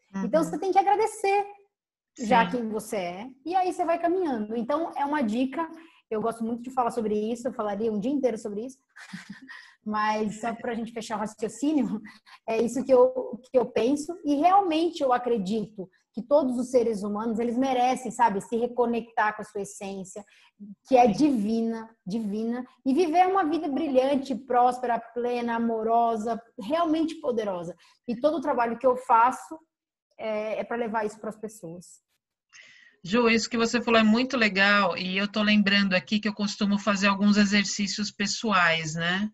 Então, 0.09 0.21
uhum. 0.21 0.27
Então 0.27 0.45
você 0.45 0.59
tem 0.59 0.73
que 0.73 0.79
agradecer 0.79 1.47
já 2.19 2.45
Sim. 2.45 2.51
quem 2.51 2.69
você 2.69 2.97
é 2.97 3.31
e 3.45 3.55
aí 3.55 3.73
você 3.73 3.85
vai 3.85 3.99
caminhando. 3.99 4.57
Então 4.57 4.93
é 4.97 5.05
uma 5.05 5.23
dica 5.23 5.67
eu 6.15 6.21
gosto 6.21 6.45
muito 6.45 6.63
de 6.63 6.71
falar 6.71 6.91
sobre 6.91 7.15
isso, 7.15 7.49
eu 7.49 7.53
falaria 7.53 7.93
um 7.93 7.99
dia 7.99 8.11
inteiro 8.11 8.37
sobre 8.37 8.67
isso, 8.67 8.79
mas 9.85 10.41
só 10.41 10.55
para 10.55 10.73
a 10.73 10.75
gente 10.75 10.93
fechar 10.93 11.17
o 11.17 11.21
raciocínio, 11.21 12.01
é 12.49 12.61
isso 12.63 12.85
que 12.85 12.93
eu, 12.93 13.41
que 13.51 13.59
eu 13.59 13.67
penso 13.67 14.17
e 14.25 14.37
realmente 14.37 15.03
eu 15.03 15.13
acredito 15.13 15.89
que 16.15 16.23
todos 16.23 16.59
os 16.59 16.71
seres 16.71 17.03
humanos, 17.03 17.39
eles 17.39 17.57
merecem, 17.57 18.11
sabe, 18.11 18.41
se 18.43 18.57
reconectar 18.57 19.35
com 19.35 19.43
a 19.43 19.45
sua 19.45 19.63
essência, 19.63 20.23
que 20.87 20.97
é 20.97 21.07
divina, 21.07 21.89
divina, 22.07 22.67
e 22.85 22.93
viver 22.93 23.27
uma 23.27 23.45
vida 23.45 23.67
brilhante, 23.67 24.35
próspera, 24.35 25.01
plena, 25.01 25.57
amorosa, 25.57 26.41
realmente 26.61 27.15
poderosa. 27.17 27.75
E 28.07 28.15
todo 28.15 28.37
o 28.37 28.41
trabalho 28.43 28.79
que 28.79 28.87
eu 28.87 28.97
faço 28.97 29.59
é, 30.19 30.61
é 30.61 30.65
para 30.65 30.77
levar 30.77 31.07
isso 31.07 31.19
para 31.19 31.31
as 31.31 31.39
pessoas. 31.39 32.03
Ju, 33.05 33.29
isso 33.29 33.51
que 33.51 33.57
você 33.57 33.81
falou 33.81 33.99
é 33.99 34.05
muito 34.05 34.37
legal 34.37 34.97
e 34.97 35.19
eu 35.19 35.25
estou 35.25 35.43
lembrando 35.43 35.95
aqui 35.95 36.21
que 36.21 36.29
eu 36.29 36.35
costumo 36.35 36.79
fazer 36.79 37.09
alguns 37.09 37.37
exercícios 37.37 38.13
pessoais, 38.13 38.95
né? 38.95 39.29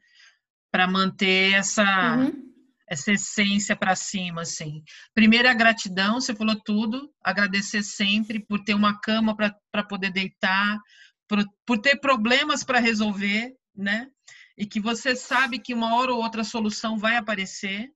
Para 0.71 0.87
manter 0.87 1.55
essa, 1.55 2.17
uhum. 2.17 2.53
essa 2.89 3.13
essência 3.13 3.75
para 3.75 3.97
cima, 3.97 4.43
assim. 4.43 4.83
Primeiro, 5.15 5.49
a 5.49 5.55
gratidão, 5.55 6.21
você 6.21 6.35
falou 6.35 6.57
tudo, 6.63 7.11
agradecer 7.25 7.83
sempre 7.83 8.39
por 8.39 8.63
ter 8.65 8.75
uma 8.75 9.01
cama 9.01 9.37
para 9.37 9.85
poder 9.85 10.13
deitar, 10.13 10.79
por, 11.27 11.45
por 11.67 11.79
ter 11.79 11.97
problemas 11.97 12.63
para 12.63 12.79
resolver, 12.79 13.55
né? 13.75 14.09
E 14.57 14.67
que 14.67 14.81
você 14.81 15.15
sabe 15.15 15.59
que 15.59 15.73
uma 15.73 15.95
hora 15.95 16.13
ou 16.13 16.23
outra 16.23 16.43
a 16.43 16.45
solução 16.45 16.99
vai 16.99 17.17
aparecer, 17.17 17.91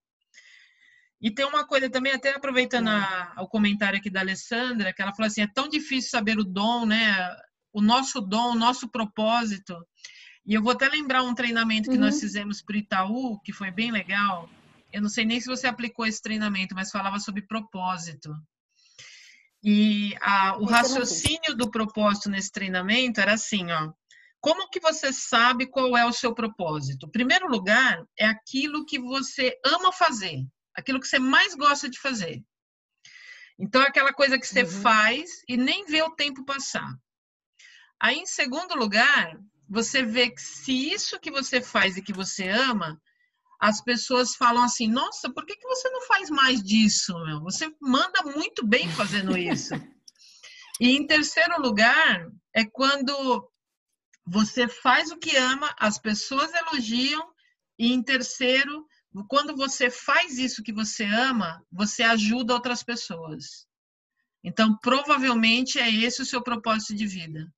e 1.23 1.31
tem 1.31 1.47
uma 1.47 1.65
coisa 1.65 1.89
também, 1.89 2.13
até 2.13 2.35
aproveitando 2.35 2.89
a, 2.89 3.35
o 3.39 3.47
comentário 3.47 3.97
aqui 3.97 4.11
da 4.11 4.19
Alessandra, 4.19 4.93
que 4.93 5.01
ela 5.01 5.15
falou 5.15 5.29
assim: 5.29 5.43
é 5.43 5.47
tão 5.47 5.69
difícil 5.69 6.11
saber 6.11 6.37
o 6.37 6.45
dom, 6.45 6.85
né? 6.85 7.17
O 7.73 7.81
nosso 7.81 8.21
dom, 8.21 8.51
o 8.51 8.59
nosso 8.59 8.91
propósito. 8.91 9.77
E 10.45 10.55
eu 10.55 10.63
vou 10.63 10.73
até 10.73 10.89
lembrar 10.89 11.23
um 11.23 11.35
treinamento 11.35 11.89
que 11.89 11.97
uhum. 11.97 12.03
nós 12.03 12.19
fizemos 12.21 12.61
para 12.61 12.75
o 12.75 12.79
Itaú, 12.79 13.41
que 13.41 13.53
foi 13.53 13.71
bem 13.71 13.91
legal. 13.91 14.49
Eu 14.93 15.01
não 15.01 15.09
sei 15.09 15.25
nem 15.25 15.41
se 15.41 15.47
você 15.47 15.67
aplicou 15.67 16.05
esse 16.05 16.21
treinamento, 16.21 16.75
mas 16.75 16.91
falava 16.91 17.19
sobre 17.19 17.43
propósito. 17.43 18.35
E 19.63 20.15
a, 20.21 20.57
o 20.59 20.65
raciocínio 20.65 21.57
do 21.57 21.71
propósito 21.71 22.29
nesse 22.29 22.51
treinamento 22.51 23.21
era 23.21 23.35
assim, 23.35 23.71
ó. 23.71 23.93
Como 24.41 24.69
que 24.69 24.81
você 24.81 25.13
sabe 25.13 25.67
qual 25.67 25.97
é 25.97 26.05
o 26.05 26.13
seu 26.13 26.35
propósito? 26.35 27.09
Primeiro 27.09 27.47
lugar, 27.47 28.05
é 28.19 28.27
aquilo 28.27 28.85
que 28.85 28.99
você 28.99 29.57
ama 29.65 29.93
fazer 29.93 30.45
aquilo 30.75 31.01
que 31.01 31.07
você 31.07 31.19
mais 31.19 31.55
gosta 31.55 31.89
de 31.89 31.99
fazer. 31.99 32.43
Então, 33.59 33.83
é 33.83 33.87
aquela 33.87 34.13
coisa 34.13 34.39
que 34.39 34.47
você 34.47 34.63
uhum. 34.63 34.83
faz 34.83 35.43
e 35.49 35.57
nem 35.57 35.85
vê 35.87 36.03
o 36.03 36.15
tempo 36.15 36.45
passar. 36.45 36.89
Aí, 38.01 38.17
em 38.17 38.27
segundo 38.27 38.75
lugar, 38.75 39.39
você 39.73 40.03
vê 40.03 40.29
que 40.29 40.43
se 40.43 40.93
isso 40.93 41.19
que 41.19 41.31
você 41.31 41.63
faz 41.63 41.97
e 41.97 42.03
que 42.03 42.13
você 42.13 42.47
ama, 42.47 43.01
as 43.59 43.81
pessoas 43.81 44.37
falam 44.37 44.63
assim: 44.63 44.87
nossa, 44.87 45.33
por 45.33 45.47
que, 45.47 45.57
que 45.57 45.67
você 45.67 45.89
não 45.89 46.03
faz 46.03 46.29
mais 46.29 46.63
disso? 46.63 47.15
Meu? 47.25 47.41
Você 47.41 47.75
manda 47.81 48.23
muito 48.23 48.67
bem 48.67 48.87
fazendo 48.91 49.37
isso. 49.37 49.73
e 50.79 50.91
em 50.91 51.07
terceiro 51.07 51.59
lugar, 51.59 52.29
é 52.55 52.67
quando 52.67 53.49
você 54.27 54.69
faz 54.69 55.11
o 55.11 55.17
que 55.17 55.35
ama, 55.39 55.75
as 55.79 55.99
pessoas 55.99 56.53
elogiam, 56.53 57.27
e 57.79 57.93
em 57.95 58.03
terceiro, 58.03 58.87
quando 59.27 59.57
você 59.57 59.91
faz 59.91 60.37
isso 60.37 60.63
que 60.63 60.73
você 60.73 61.05
ama, 61.05 61.65
você 61.73 62.03
ajuda 62.03 62.53
outras 62.53 62.83
pessoas. 62.83 63.67
Então, 64.45 64.77
provavelmente 64.83 65.79
é 65.79 65.91
esse 65.91 66.21
o 66.21 66.27
seu 66.27 66.43
propósito 66.43 66.95
de 66.95 67.07
vida. 67.07 67.51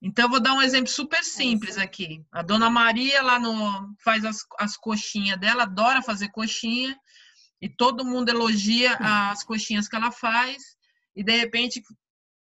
Então, 0.00 0.26
eu 0.26 0.30
vou 0.30 0.40
dar 0.40 0.54
um 0.54 0.62
exemplo 0.62 0.90
super 0.90 1.24
simples 1.24 1.78
aqui. 1.78 2.24
A 2.30 2.42
dona 2.42 2.68
Maria 2.68 3.22
lá 3.22 3.38
no 3.38 3.94
faz 4.04 4.24
as, 4.24 4.44
as 4.58 4.76
coxinhas 4.76 5.38
dela, 5.38 5.62
adora 5.62 6.02
fazer 6.02 6.28
coxinha, 6.28 6.96
e 7.60 7.68
todo 7.68 8.04
mundo 8.04 8.28
elogia 8.28 8.96
as 9.00 9.42
coxinhas 9.42 9.88
que 9.88 9.96
ela 9.96 10.12
faz, 10.12 10.62
e 11.14 11.24
de 11.24 11.36
repente 11.36 11.82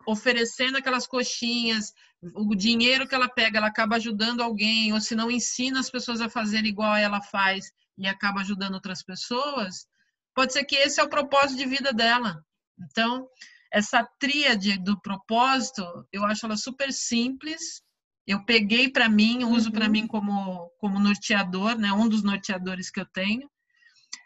oferecendo 0.06 0.78
aquelas 0.78 1.08
coxinhas, 1.08 1.94
o 2.36 2.56
dinheiro 2.56 3.08
que 3.08 3.16
ela 3.16 3.30
pega, 3.30 3.58
ela 3.58 3.68
acaba 3.68 3.96
ajudando 3.96 4.42
alguém, 4.42 4.94
ou 4.94 5.00
se 5.00 5.16
não 5.16 5.30
ensina 5.30 5.80
as 5.80 5.90
pessoas 5.90 6.22
a 6.22 6.30
fazer 6.30 6.66
igual 6.66 6.96
ela 6.96 7.22
faz 7.22 7.72
e 7.98 8.08
acaba 8.08 8.42
ajudando 8.42 8.74
outras 8.74 9.04
pessoas, 9.04 9.88
pode 10.34 10.54
ser 10.54 10.64
que 10.66 10.76
esse 10.76 11.00
é 11.00 11.04
o 11.04 11.10
propósito 11.10 11.58
de 11.58 11.66
vida 11.66 11.94
dela. 11.94 12.44
Então, 12.80 13.28
essa 13.74 14.08
tríade 14.20 14.78
do 14.78 15.02
propósito, 15.02 15.84
eu 16.14 16.24
acho 16.26 16.46
ela 16.46 16.56
super 16.56 16.94
simples. 16.94 17.82
Eu 18.26 18.46
peguei 18.46 18.90
para 18.90 19.10
mim, 19.10 19.44
uso 19.44 19.70
uhum. 19.70 19.74
para 19.74 19.90
mim 19.90 20.06
como, 20.06 20.70
como 20.78 21.00
norteador, 21.00 21.76
né? 21.78 21.92
um 21.92 22.08
dos 22.08 22.24
norteadores 22.24 22.92
que 22.92 23.00
eu 23.00 23.06
tenho. 23.08 23.50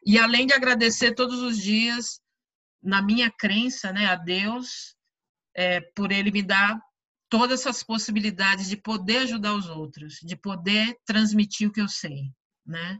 E 0.05 0.19
além 0.19 0.45
de 0.45 0.53
agradecer 0.53 1.15
todos 1.15 1.41
os 1.41 1.57
dias, 1.57 2.19
na 2.83 3.01
minha 3.01 3.31
crença 3.31 3.91
né, 3.93 4.05
a 4.07 4.15
Deus, 4.15 4.95
é, 5.55 5.79
por 5.95 6.11
ele 6.11 6.29
me 6.29 6.43
dar 6.43 6.79
todas 7.29 7.61
essas 7.61 7.83
possibilidades 7.83 8.67
de 8.67 8.75
poder 8.75 9.19
ajudar 9.19 9.55
os 9.55 9.67
outros, 9.69 10.15
de 10.21 10.35
poder 10.35 10.95
transmitir 11.05 11.69
o 11.69 11.71
que 11.71 11.81
eu 11.81 11.87
sei, 11.87 12.31
né? 12.65 12.99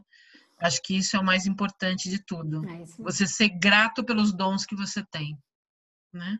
Acho 0.60 0.82
que 0.82 0.96
isso 0.96 1.16
é 1.16 1.20
o 1.20 1.24
mais 1.24 1.46
importante 1.46 2.10
de 2.10 2.18
tudo. 2.18 2.68
É 2.68 2.84
você 2.98 3.26
ser 3.26 3.48
grato 3.48 4.04
pelos 4.04 4.32
dons 4.34 4.66
que 4.66 4.74
você 4.74 5.04
tem, 5.10 5.38
né? 6.12 6.38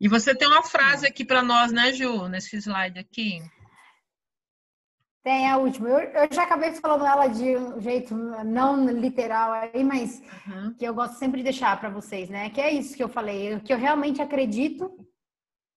E 0.00 0.08
você 0.08 0.34
tem 0.34 0.48
uma 0.48 0.62
frase 0.62 1.06
aqui 1.06 1.24
para 1.24 1.42
nós, 1.42 1.70
né, 1.72 1.92
Ju, 1.92 2.26
nesse 2.28 2.56
slide 2.56 2.98
aqui. 2.98 3.42
Tem 5.22 5.50
a 5.50 5.58
última. 5.58 5.88
Eu, 5.90 5.98
eu, 5.98 6.28
já 6.32 6.44
acabei 6.44 6.72
falando 6.72 7.04
ela 7.04 7.26
de 7.26 7.54
um 7.54 7.78
jeito 7.78 8.14
não 8.16 8.88
literal 8.88 9.52
aí, 9.52 9.84
mas 9.84 10.22
uhum. 10.46 10.74
que 10.74 10.84
eu 10.84 10.94
gosto 10.94 11.18
sempre 11.18 11.38
de 11.38 11.44
deixar 11.44 11.78
para 11.78 11.90
vocês, 11.90 12.30
né? 12.30 12.48
Que 12.48 12.60
é 12.60 12.72
isso 12.72 12.96
que 12.96 13.02
eu 13.02 13.08
falei, 13.08 13.60
que 13.60 13.72
eu 13.72 13.76
realmente 13.76 14.22
acredito 14.22 14.90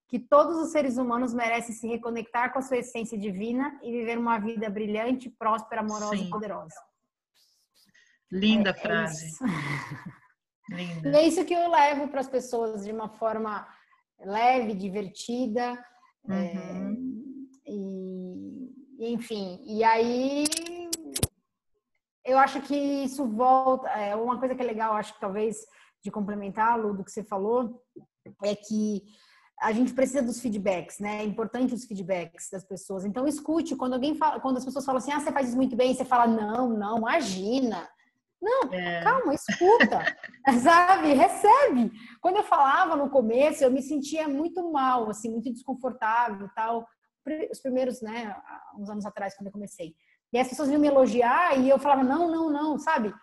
que 0.07 0.17
todos 0.17 0.55
os 0.57 0.71
seres 0.71 0.95
humanos 0.97 1.33
merecem 1.33 1.75
se 1.75 1.87
reconectar 1.87 2.53
com 2.53 2.59
a 2.59 2.61
sua 2.61 2.77
essência 2.77 3.17
divina 3.17 3.77
e 3.83 3.91
viver 3.91 4.17
uma 4.17 4.37
vida 4.37 4.69
brilhante, 4.69 5.29
próspera, 5.29 5.81
amorosa 5.81 6.15
Sim. 6.15 6.27
e 6.27 6.29
poderosa. 6.29 6.75
Linda 8.31 8.69
é, 8.69 8.73
frase. 8.73 9.25
É 9.25 10.13
Linda. 10.69 11.09
E 11.09 11.15
é 11.15 11.27
isso 11.27 11.43
que 11.45 11.53
eu 11.53 11.69
levo 11.69 12.07
para 12.07 12.21
as 12.21 12.27
pessoas 12.27 12.85
de 12.85 12.91
uma 12.91 13.09
forma 13.09 13.67
leve, 14.19 14.73
divertida. 14.73 15.83
É, 16.29 16.33
uhum. 16.33 17.47
É, 17.65 17.71
e, 17.71 19.13
enfim, 19.13 19.61
e 19.65 19.83
aí 19.83 20.45
eu 22.25 22.37
acho 22.37 22.61
que 22.61 22.75
isso 22.75 23.25
volta. 23.27 23.89
É, 23.89 24.15
uma 24.15 24.39
coisa 24.39 24.55
que 24.55 24.61
é 24.61 24.65
legal, 24.65 24.93
acho 24.93 25.13
que 25.13 25.19
talvez 25.19 25.57
de 26.01 26.11
complementar, 26.11 26.79
Lu, 26.79 26.93
do 26.93 27.03
que 27.03 27.11
você 27.11 27.23
falou, 27.23 27.81
é 28.43 28.55
que 28.55 29.03
a 29.59 29.71
gente 29.71 29.93
precisa 29.93 30.21
dos 30.21 30.41
feedbacks, 30.41 30.99
né? 30.99 31.21
É 31.21 31.23
importante 31.23 31.73
os 31.73 31.85
feedbacks 31.85 32.49
das 32.49 32.65
pessoas. 32.65 33.05
Então 33.05 33.27
escute 33.27 33.75
quando 33.75 33.93
alguém 33.93 34.15
fala, 34.15 34.39
quando 34.39 34.57
as 34.57 34.65
pessoas 34.65 34.85
falam 34.85 34.97
assim, 34.97 35.11
ah, 35.11 35.19
você 35.19 35.31
faz 35.31 35.47
isso 35.47 35.57
muito 35.57 35.75
bem, 35.75 35.93
você 35.93 36.03
fala, 36.03 36.27
não, 36.27 36.69
não, 36.69 36.97
imagina. 36.97 37.87
Não, 38.43 38.73
é. 38.73 39.01
calma, 39.01 39.33
escuta, 39.33 40.03
sabe? 40.61 41.13
Recebe. 41.13 41.91
Quando 42.21 42.37
eu 42.37 42.43
falava 42.43 42.93
no 42.97 43.09
começo, 43.09 43.63
eu 43.63 43.71
me 43.71 43.81
sentia 43.81 44.27
muito 44.27 44.69
mal, 44.69 45.09
assim, 45.09 45.29
muito 45.29 45.49
desconfortável, 45.49 46.49
tal. 46.53 46.85
Os 47.49 47.61
primeiros, 47.61 48.01
né, 48.01 48.35
uns 48.77 48.89
anos 48.89 49.05
atrás, 49.05 49.33
quando 49.33 49.47
eu 49.47 49.53
comecei. 49.53 49.95
E 50.33 50.37
as 50.37 50.49
pessoas 50.49 50.67
vinham 50.67 50.81
me 50.81 50.89
elogiar 50.89 51.57
e 51.57 51.69
eu 51.69 51.79
falava, 51.79 52.03
não, 52.03 52.29
não, 52.29 52.49
não, 52.49 52.77
sabe? 52.77 53.13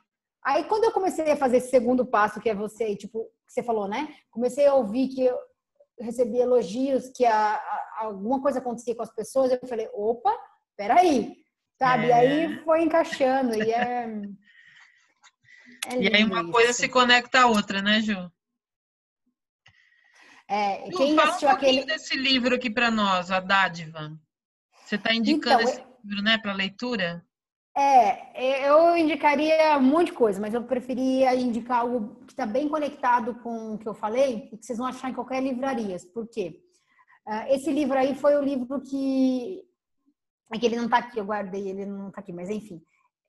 Aí 0.43 0.65
quando 0.65 0.85
eu 0.85 0.93
comecei 0.93 1.31
a 1.31 1.37
fazer 1.37 1.59
esse 1.59 1.69
segundo 1.69 2.07
passo, 2.07 2.41
que 2.41 2.49
é 2.49 2.55
você, 2.55 2.97
tipo, 2.97 3.25
que 3.47 3.53
você 3.53 3.63
falou, 3.63 3.87
né? 3.87 4.09
Comecei 4.31 4.67
a 4.67 4.75
ouvir 4.75 5.09
que 5.09 5.27
eu 5.27 5.39
recebi 5.99 6.39
elogios, 6.39 7.11
que 7.11 7.27
a, 7.27 7.57
a, 7.57 8.05
alguma 8.05 8.41
coisa 8.41 8.59
acontecia 8.59 8.95
com 8.95 9.03
as 9.03 9.15
pessoas, 9.15 9.53
eu 9.53 9.69
falei, 9.69 9.91
opa, 9.93 10.35
peraí, 10.79 11.37
sabe? 11.79 12.05
É. 12.05 12.09
E 12.09 12.13
aí 12.13 12.65
foi 12.65 12.83
encaixando 12.83 13.55
e 13.55 13.71
é... 13.71 14.09
É 15.87 16.03
e 16.03 16.15
aí 16.15 16.25
uma 16.25 16.51
coisa 16.51 16.73
se 16.73 16.89
conecta 16.89 17.41
à 17.41 17.47
outra, 17.47 17.81
né, 17.81 18.01
Ju? 18.01 18.31
É, 20.49 20.91
quem 20.91 21.11
Ju, 21.11 21.17
fala 21.17 21.39
um 21.43 21.49
aquele 21.49 21.85
desse 21.85 22.17
livro 22.17 22.55
aqui 22.55 22.69
para 22.69 22.91
nós, 22.91 23.31
a 23.31 23.41
Dádiva. 23.41 24.19
Você 24.85 24.97
está 24.97 25.15
indicando 25.15 25.63
então, 25.63 25.73
esse 25.73 25.85
livro, 26.05 26.23
né, 26.23 26.39
para 26.39 26.53
leitura? 26.53 27.25
É, 27.77 28.69
eu 28.69 28.97
indicaria 28.97 29.79
um 29.79 29.83
monte 29.83 30.07
de 30.07 30.13
coisa, 30.13 30.41
mas 30.41 30.53
eu 30.53 30.65
preferia 30.65 31.35
indicar 31.35 31.81
algo 31.81 32.17
que 32.27 32.33
está 32.33 32.45
bem 32.45 32.69
conectado 32.69 33.37
com 33.37 33.75
o 33.75 33.79
que 33.79 33.89
eu 33.89 33.95
falei 33.95 34.51
e 34.53 34.59
que 34.59 34.67
vocês 34.67 34.79
vão 34.79 34.89
achar 34.89 35.09
em 35.09 35.15
qualquer 35.15 35.43
livraria. 35.43 35.97
Por 36.13 36.29
quê? 36.29 36.61
Uh, 37.27 37.55
esse 37.55 37.73
livro 37.73 37.97
aí 37.97 38.15
foi 38.15 38.37
o 38.37 38.43
livro 38.43 38.81
que. 38.81 39.63
É 40.53 40.59
que 40.59 40.67
ele 40.67 40.77
não 40.77 40.87
está 40.87 40.99
aqui, 40.99 41.17
eu 41.17 41.25
guardei, 41.25 41.69
ele 41.69 41.87
não 41.87 42.09
está 42.09 42.21
aqui, 42.21 42.33
mas 42.33 42.51
enfim 42.51 42.83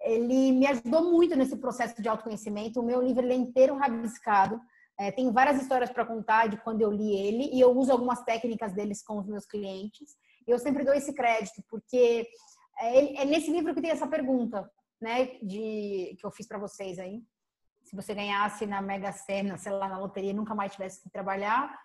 ele 0.03 0.51
me 0.51 0.67
ajudou 0.67 1.11
muito 1.11 1.35
nesse 1.35 1.55
processo 1.57 2.01
de 2.01 2.09
autoconhecimento. 2.09 2.79
O 2.79 2.85
meu 2.85 3.01
livro 3.01 3.25
é 3.25 3.33
inteiro 3.33 3.75
rabiscado. 3.75 4.59
É, 4.99 5.11
tem 5.11 5.31
várias 5.31 5.61
histórias 5.61 5.89
para 5.89 6.05
contar 6.05 6.47
de 6.47 6.57
quando 6.57 6.81
eu 6.81 6.91
li 6.91 7.15
ele 7.15 7.49
e 7.53 7.59
eu 7.59 7.71
uso 7.71 7.91
algumas 7.91 8.23
técnicas 8.23 8.73
deles 8.73 9.03
com 9.03 9.17
os 9.17 9.27
meus 9.27 9.45
clientes. 9.45 10.15
Eu 10.47 10.59
sempre 10.59 10.83
dou 10.83 10.93
esse 10.93 11.13
crédito 11.13 11.63
porque 11.69 12.27
é, 12.79 13.21
é 13.21 13.25
nesse 13.25 13.51
livro 13.51 13.73
que 13.73 13.81
tem 13.81 13.91
essa 13.91 14.07
pergunta, 14.07 14.69
né, 14.99 15.25
de 15.41 16.15
que 16.19 16.25
eu 16.25 16.31
fiz 16.31 16.47
para 16.47 16.59
vocês 16.59 16.99
aí. 16.99 17.21
Se 17.83 17.95
você 17.95 18.13
ganhasse 18.13 18.65
na 18.65 18.81
Mega 18.81 19.11
Sena, 19.11 19.57
sei 19.57 19.71
lá, 19.71 19.87
na 19.87 19.97
loteria, 19.97 20.33
nunca 20.33 20.53
mais 20.53 20.71
tivesse 20.71 21.01
que 21.01 21.09
trabalhar, 21.09 21.75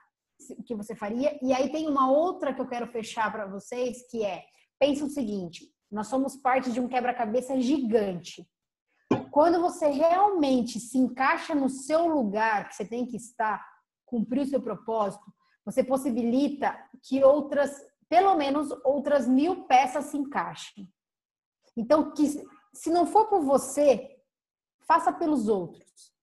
o 0.51 0.63
que 0.63 0.75
você 0.75 0.95
faria? 0.95 1.39
E 1.43 1.53
aí 1.53 1.71
tem 1.71 1.89
uma 1.89 2.11
outra 2.11 2.53
que 2.53 2.61
eu 2.61 2.69
quero 2.69 2.87
fechar 2.87 3.33
para 3.33 3.47
vocês, 3.47 4.07
que 4.11 4.25
é: 4.25 4.45
pensa 4.79 5.05
o 5.05 5.09
seguinte, 5.09 5.65
nós 5.91 6.09
somos 6.09 6.37
parte 6.37 6.73
de 6.73 6.81
um 6.81 6.89
quebra-cabeça 6.89 7.61
gigante. 7.61 8.49
Quando 9.31 9.61
você 9.61 9.89
realmente 9.89 10.81
se 10.81 10.99
encaixa 10.99 11.55
no 11.55 11.69
seu 11.69 12.07
lugar 12.07 12.69
que 12.69 12.75
você 12.75 12.85
tem 12.85 13.07
que 13.07 13.17
estar, 13.17 13.65
cumprir 14.05 14.43
o 14.43 14.47
seu 14.47 14.61
propósito, 14.61 15.25
você 15.65 15.83
possibilita 15.83 16.77
que 17.03 17.23
outras, 17.23 17.85
pelo 18.09 18.35
menos 18.37 18.71
outras 18.85 19.29
mil 19.29 19.65
peças 19.65 20.07
se 20.07 20.17
encaixem. 20.17 20.89
Então, 21.77 22.13
que 22.13 22.27
se 22.73 22.91
não 22.91 23.07
for 23.07 23.27
por 23.27 23.43
você, 23.43 24.17
faça 24.87 25.13
pelos 25.13 25.49
outros. 25.49 26.15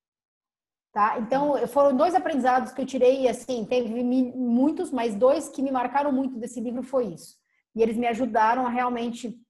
Tá? 0.91 1.19
Então, 1.19 1.55
foram 1.67 1.95
dois 1.95 2.13
aprendizados 2.13 2.71
que 2.71 2.81
eu 2.81 2.85
tirei, 2.85 3.27
assim, 3.27 3.65
teve 3.65 4.03
muitos, 4.03 4.91
mas 4.91 5.15
dois 5.15 5.49
que 5.49 5.61
me 5.61 5.71
marcaram 5.71 6.11
muito 6.11 6.37
desse 6.37 6.59
livro 6.59 6.83
foi 6.83 7.07
isso. 7.07 7.37
E 7.75 7.81
eles 7.81 7.97
me 7.97 8.05
ajudaram 8.05 8.65
a 8.65 8.69
realmente 8.69 9.42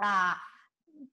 a 0.00 0.40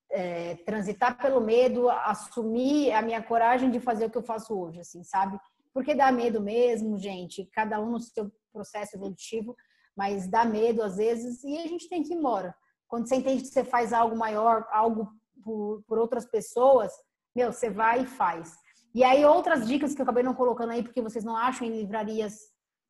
é, 0.10 0.56
transitar 0.66 1.18
pelo 1.18 1.42
medo, 1.42 1.90
assumir 1.90 2.92
a 2.92 3.02
minha 3.02 3.22
coragem 3.22 3.70
de 3.70 3.80
fazer 3.80 4.06
o 4.06 4.10
que 4.10 4.18
eu 4.18 4.24
faço 4.24 4.58
hoje, 4.58 4.80
assim, 4.80 5.04
sabe? 5.04 5.40
Porque 5.74 5.94
dá 5.94 6.12
medo 6.12 6.42
mesmo, 6.42 6.98
gente, 6.98 7.46
cada 7.54 7.80
um 7.80 7.92
no 7.92 8.00
seu 8.00 8.32
processo 8.52 8.96
evolutivo, 8.96 9.56
mas 9.96 10.28
dá 10.28 10.46
medo 10.46 10.82
às 10.82 10.98
vezes 10.98 11.44
e 11.44 11.58
a 11.58 11.68
gente 11.68 11.90
tem 11.90 12.02
que 12.02 12.14
ir 12.14 12.18
embora. 12.18 12.56
Quando 12.88 13.08
você 13.08 13.16
entende 13.16 13.44
que 13.44 13.50
você 13.50 13.64
faz 13.64 13.92
algo 13.92 14.16
maior, 14.16 14.66
algo 14.72 15.10
por, 15.44 15.84
por 15.88 16.00
outras 16.00 16.26
pessoas, 16.26 16.92
meu, 17.36 17.52
você 17.52 17.70
vai 17.70 18.04
e 18.04 18.08
faz. 18.08 18.56
E 18.96 19.04
aí, 19.04 19.24
outras 19.26 19.68
dicas 19.68 19.94
que 19.94 20.02
eu 20.02 20.04
acabei 20.04 20.24
não 20.24 20.34
colocando 20.34 20.72
aí, 20.72 20.82
porque 20.82 21.02
vocês 21.02 21.24
não 21.24 21.36
acham 21.36 21.68
em 21.68 21.72
livrarias 21.72 22.40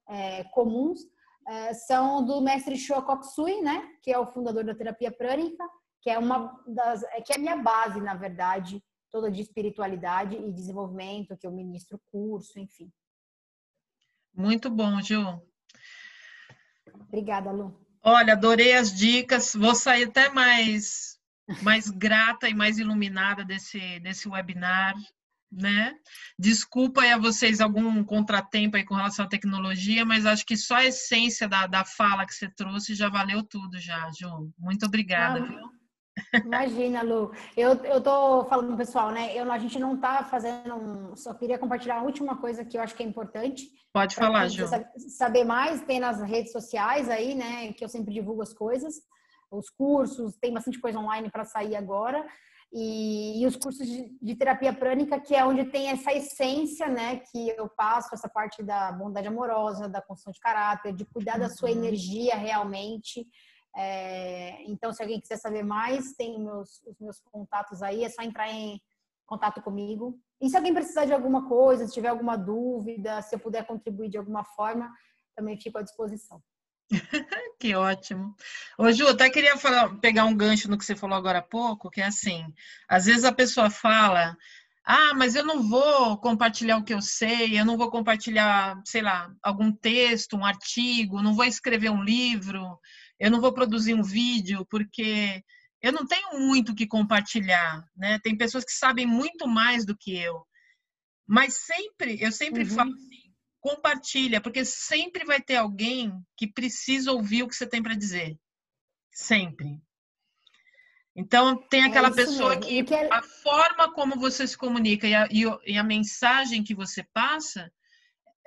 é, 0.07 0.43
comuns, 0.45 1.01
é, 1.47 1.73
são 1.73 2.23
do 2.23 2.39
mestre 2.39 2.77
Shokok 2.77 3.25
Sui, 3.25 3.61
né? 3.61 3.89
Que 4.01 4.13
é 4.13 4.19
o 4.19 4.27
fundador 4.27 4.63
da 4.63 4.75
terapia 4.75 5.11
prânica 5.11 5.63
que 6.01 6.09
é 6.09 6.17
uma 6.17 6.61
das 6.67 7.03
é 7.03 7.21
que 7.21 7.33
é 7.33 7.35
a 7.35 7.39
minha 7.39 7.57
base, 7.57 7.99
na 7.99 8.13
verdade, 8.13 8.83
toda 9.11 9.31
de 9.31 9.41
espiritualidade 9.41 10.35
e 10.35 10.51
desenvolvimento, 10.51 11.37
que 11.37 11.47
eu 11.47 11.51
ministro 11.51 11.99
curso, 12.11 12.59
enfim. 12.59 12.91
Muito 14.33 14.69
bom, 14.69 15.01
Ju. 15.01 15.41
Obrigada, 17.07 17.51
Lu. 17.51 17.79
Olha, 18.03 18.33
adorei 18.33 18.73
as 18.73 18.93
dicas. 18.93 19.53
Vou 19.55 19.75
sair 19.75 20.05
até 20.05 20.29
mais 20.29 21.17
mais 21.61 21.89
grata 21.89 22.49
e 22.49 22.53
mais 22.53 22.77
iluminada 22.77 23.43
desse 23.43 23.99
desse 24.01 24.27
webinar, 24.27 24.93
né? 25.51 25.95
Desculpa 26.37 27.01
aí 27.01 27.11
a 27.11 27.17
vocês 27.17 27.61
algum 27.61 28.03
contratempo 28.03 28.75
aí 28.75 28.83
com 28.83 28.95
relação 28.95 29.25
à 29.25 29.29
tecnologia, 29.29 30.05
mas 30.05 30.25
acho 30.25 30.45
que 30.45 30.57
só 30.57 30.75
a 30.75 30.85
essência 30.85 31.47
da, 31.47 31.65
da 31.65 31.85
fala 31.85 32.25
que 32.25 32.33
você 32.33 32.49
trouxe 32.49 32.95
já 32.95 33.09
valeu 33.09 33.43
tudo 33.43 33.79
já, 33.79 34.09
Ju. 34.11 34.51
Muito 34.57 34.85
obrigada, 34.85 35.39
ah, 35.39 35.45
viu? 35.45 35.76
Imagina, 36.45 37.01
Lu. 37.01 37.31
Eu, 37.55 37.73
eu 37.83 38.01
tô 38.01 38.45
falando 38.45 38.77
pessoal, 38.77 39.11
né? 39.11 39.35
Eu, 39.35 39.51
a 39.51 39.57
gente 39.57 39.79
não 39.79 39.97
tá 39.97 40.23
fazendo. 40.23 40.75
Um, 40.75 41.15
só 41.15 41.33
queria 41.33 41.57
compartilhar 41.57 41.99
a 41.99 42.03
última 42.03 42.37
coisa 42.37 42.65
que 42.65 42.77
eu 42.77 42.81
acho 42.81 42.95
que 42.95 43.03
é 43.03 43.05
importante. 43.05 43.67
Pode 43.93 44.15
falar, 44.15 44.47
Ju. 44.47 44.65
Saber 45.17 45.43
mais, 45.43 45.81
tem 45.81 45.99
nas 45.99 46.21
redes 46.21 46.51
sociais 46.51 47.09
aí, 47.09 47.35
né? 47.35 47.73
Que 47.73 47.83
eu 47.83 47.89
sempre 47.89 48.13
divulgo 48.13 48.41
as 48.41 48.53
coisas, 48.53 48.95
os 49.51 49.69
cursos, 49.69 50.35
tem 50.37 50.53
bastante 50.53 50.79
coisa 50.79 50.99
online 50.99 51.29
para 51.29 51.45
sair 51.45 51.75
agora. 51.75 52.25
E, 52.71 53.41
e, 53.41 53.47
os 53.47 53.55
cursos 53.55 53.87
de, 53.87 54.17
de, 54.21 54.35
terapia 54.35 54.73
prânica, 54.73 55.19
que 55.19 55.33
é 55.33 55.45
onde 55.45 55.65
tem 55.65 55.89
essa 55.89 56.11
essência, 56.11 56.87
né? 56.87 57.21
Que 57.31 57.49
eu 57.49 57.69
passo, 57.69 58.13
essa 58.13 58.27
parte 58.27 58.61
da 58.61 58.91
bondade 58.91 59.27
amorosa, 59.27 59.87
da 59.87 60.01
construção 60.01 60.33
de 60.33 60.39
caráter, 60.39 60.93
de 60.93 61.05
cuidar 61.05 61.39
da 61.39 61.49
sua 61.49 61.69
uhum. 61.69 61.77
energia 61.77 62.35
realmente. 62.35 63.25
É, 63.79 64.63
então, 64.63 64.91
se 64.91 65.03
alguém 65.03 65.21
quiser 65.21 65.37
saber 65.37 65.63
mais, 65.63 66.13
tem 66.13 66.39
meus, 66.39 66.81
os 66.83 66.99
meus 66.99 67.19
contatos 67.19 67.83
aí, 67.83 68.03
é 68.03 68.09
só 68.09 68.23
entrar 68.23 68.49
em 68.49 68.81
contato 69.23 69.61
comigo. 69.61 70.19
E 70.41 70.49
se 70.49 70.57
alguém 70.57 70.73
precisar 70.73 71.05
de 71.05 71.13
alguma 71.13 71.47
coisa, 71.47 71.85
se 71.85 71.93
tiver 71.93 72.07
alguma 72.07 72.35
dúvida, 72.35 73.21
se 73.21 73.35
eu 73.35 73.39
puder 73.39 73.67
contribuir 73.67 74.09
de 74.09 74.17
alguma 74.17 74.43
forma, 74.43 74.91
também 75.35 75.59
fico 75.59 75.77
à 75.77 75.83
disposição. 75.83 76.41
que 77.59 77.75
ótimo. 77.75 78.35
Ô, 78.79 78.91
Ju, 78.91 79.07
até 79.07 79.29
queria 79.29 79.57
falar, 79.57 79.95
pegar 79.99 80.25
um 80.25 80.35
gancho 80.35 80.69
no 80.71 80.77
que 80.77 80.85
você 80.85 80.95
falou 80.95 81.15
agora 81.15 81.39
há 81.39 81.43
pouco, 81.43 81.91
que 81.91 82.01
é 82.01 82.05
assim, 82.05 82.51
às 82.89 83.05
vezes 83.05 83.25
a 83.25 83.31
pessoa 83.31 83.69
fala, 83.69 84.35
Ah, 84.83 85.13
mas 85.13 85.35
eu 85.35 85.43
não 85.43 85.61
vou 85.61 86.17
compartilhar 86.17 86.77
o 86.77 86.83
que 86.83 86.93
eu 86.93 87.01
sei, 87.01 87.59
eu 87.59 87.65
não 87.65 87.77
vou 87.77 87.91
compartilhar, 87.91 88.81
sei 88.85 89.01
lá, 89.01 89.29
algum 89.43 89.69
texto, 89.69 90.37
um 90.37 90.45
artigo, 90.45 91.21
não 91.21 91.35
vou 91.35 91.43
escrever 91.43 91.89
um 91.89 92.01
livro, 92.01 92.79
eu 93.19 93.31
não 93.31 93.41
vou 93.41 93.53
produzir 93.53 93.93
um 93.93 94.03
vídeo, 94.03 94.65
porque 94.69 95.43
eu 95.81 95.91
não 95.91 96.05
tenho 96.05 96.39
muito 96.39 96.71
o 96.71 96.75
que 96.75 96.87
compartilhar, 96.87 97.83
né? 97.95 98.19
Tem 98.19 98.37
pessoas 98.37 98.63
que 98.63 98.71
sabem 98.71 99.05
muito 99.05 99.47
mais 99.47 99.85
do 99.85 99.97
que 99.97 100.15
eu. 100.15 100.45
Mas 101.27 101.55
sempre, 101.65 102.21
eu 102.21 102.31
sempre 102.31 102.63
uhum. 102.63 102.69
falo 102.69 102.93
assim, 102.93 103.33
compartilha, 103.59 104.41
porque 104.41 104.63
sempre 104.63 105.25
vai 105.25 105.41
ter 105.41 105.57
alguém 105.57 106.13
que 106.37 106.47
precisa 106.47 107.11
ouvir 107.11 107.43
o 107.43 107.47
que 107.47 107.55
você 107.55 107.67
tem 107.67 107.83
para 107.83 107.95
dizer. 107.95 108.37
Sempre. 109.11 109.81
Então, 111.15 111.57
tem 111.67 111.81
é 111.81 111.87
aquela 111.87 112.09
é 112.09 112.13
pessoa 112.13 112.49
mesmo. 112.55 112.61
que, 112.61 112.83
que 112.83 112.93
é... 112.93 113.11
a 113.11 113.21
forma 113.21 113.91
como 113.93 114.19
você 114.19 114.47
se 114.47 114.55
comunica 114.55 115.07
e 115.07 115.15
a, 115.15 115.27
e 115.65 115.77
a 115.77 115.83
mensagem 115.83 116.63
que 116.63 116.75
você 116.75 117.03
passa, 117.11 117.71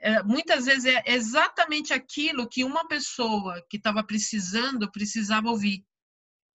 é, 0.01 0.22
muitas 0.22 0.64
vezes 0.66 0.86
é 0.86 1.03
exatamente 1.07 1.92
aquilo 1.92 2.48
que 2.48 2.64
uma 2.64 2.86
pessoa 2.86 3.64
que 3.68 3.76
estava 3.76 4.03
precisando 4.03 4.90
precisava 4.90 5.48
ouvir. 5.48 5.84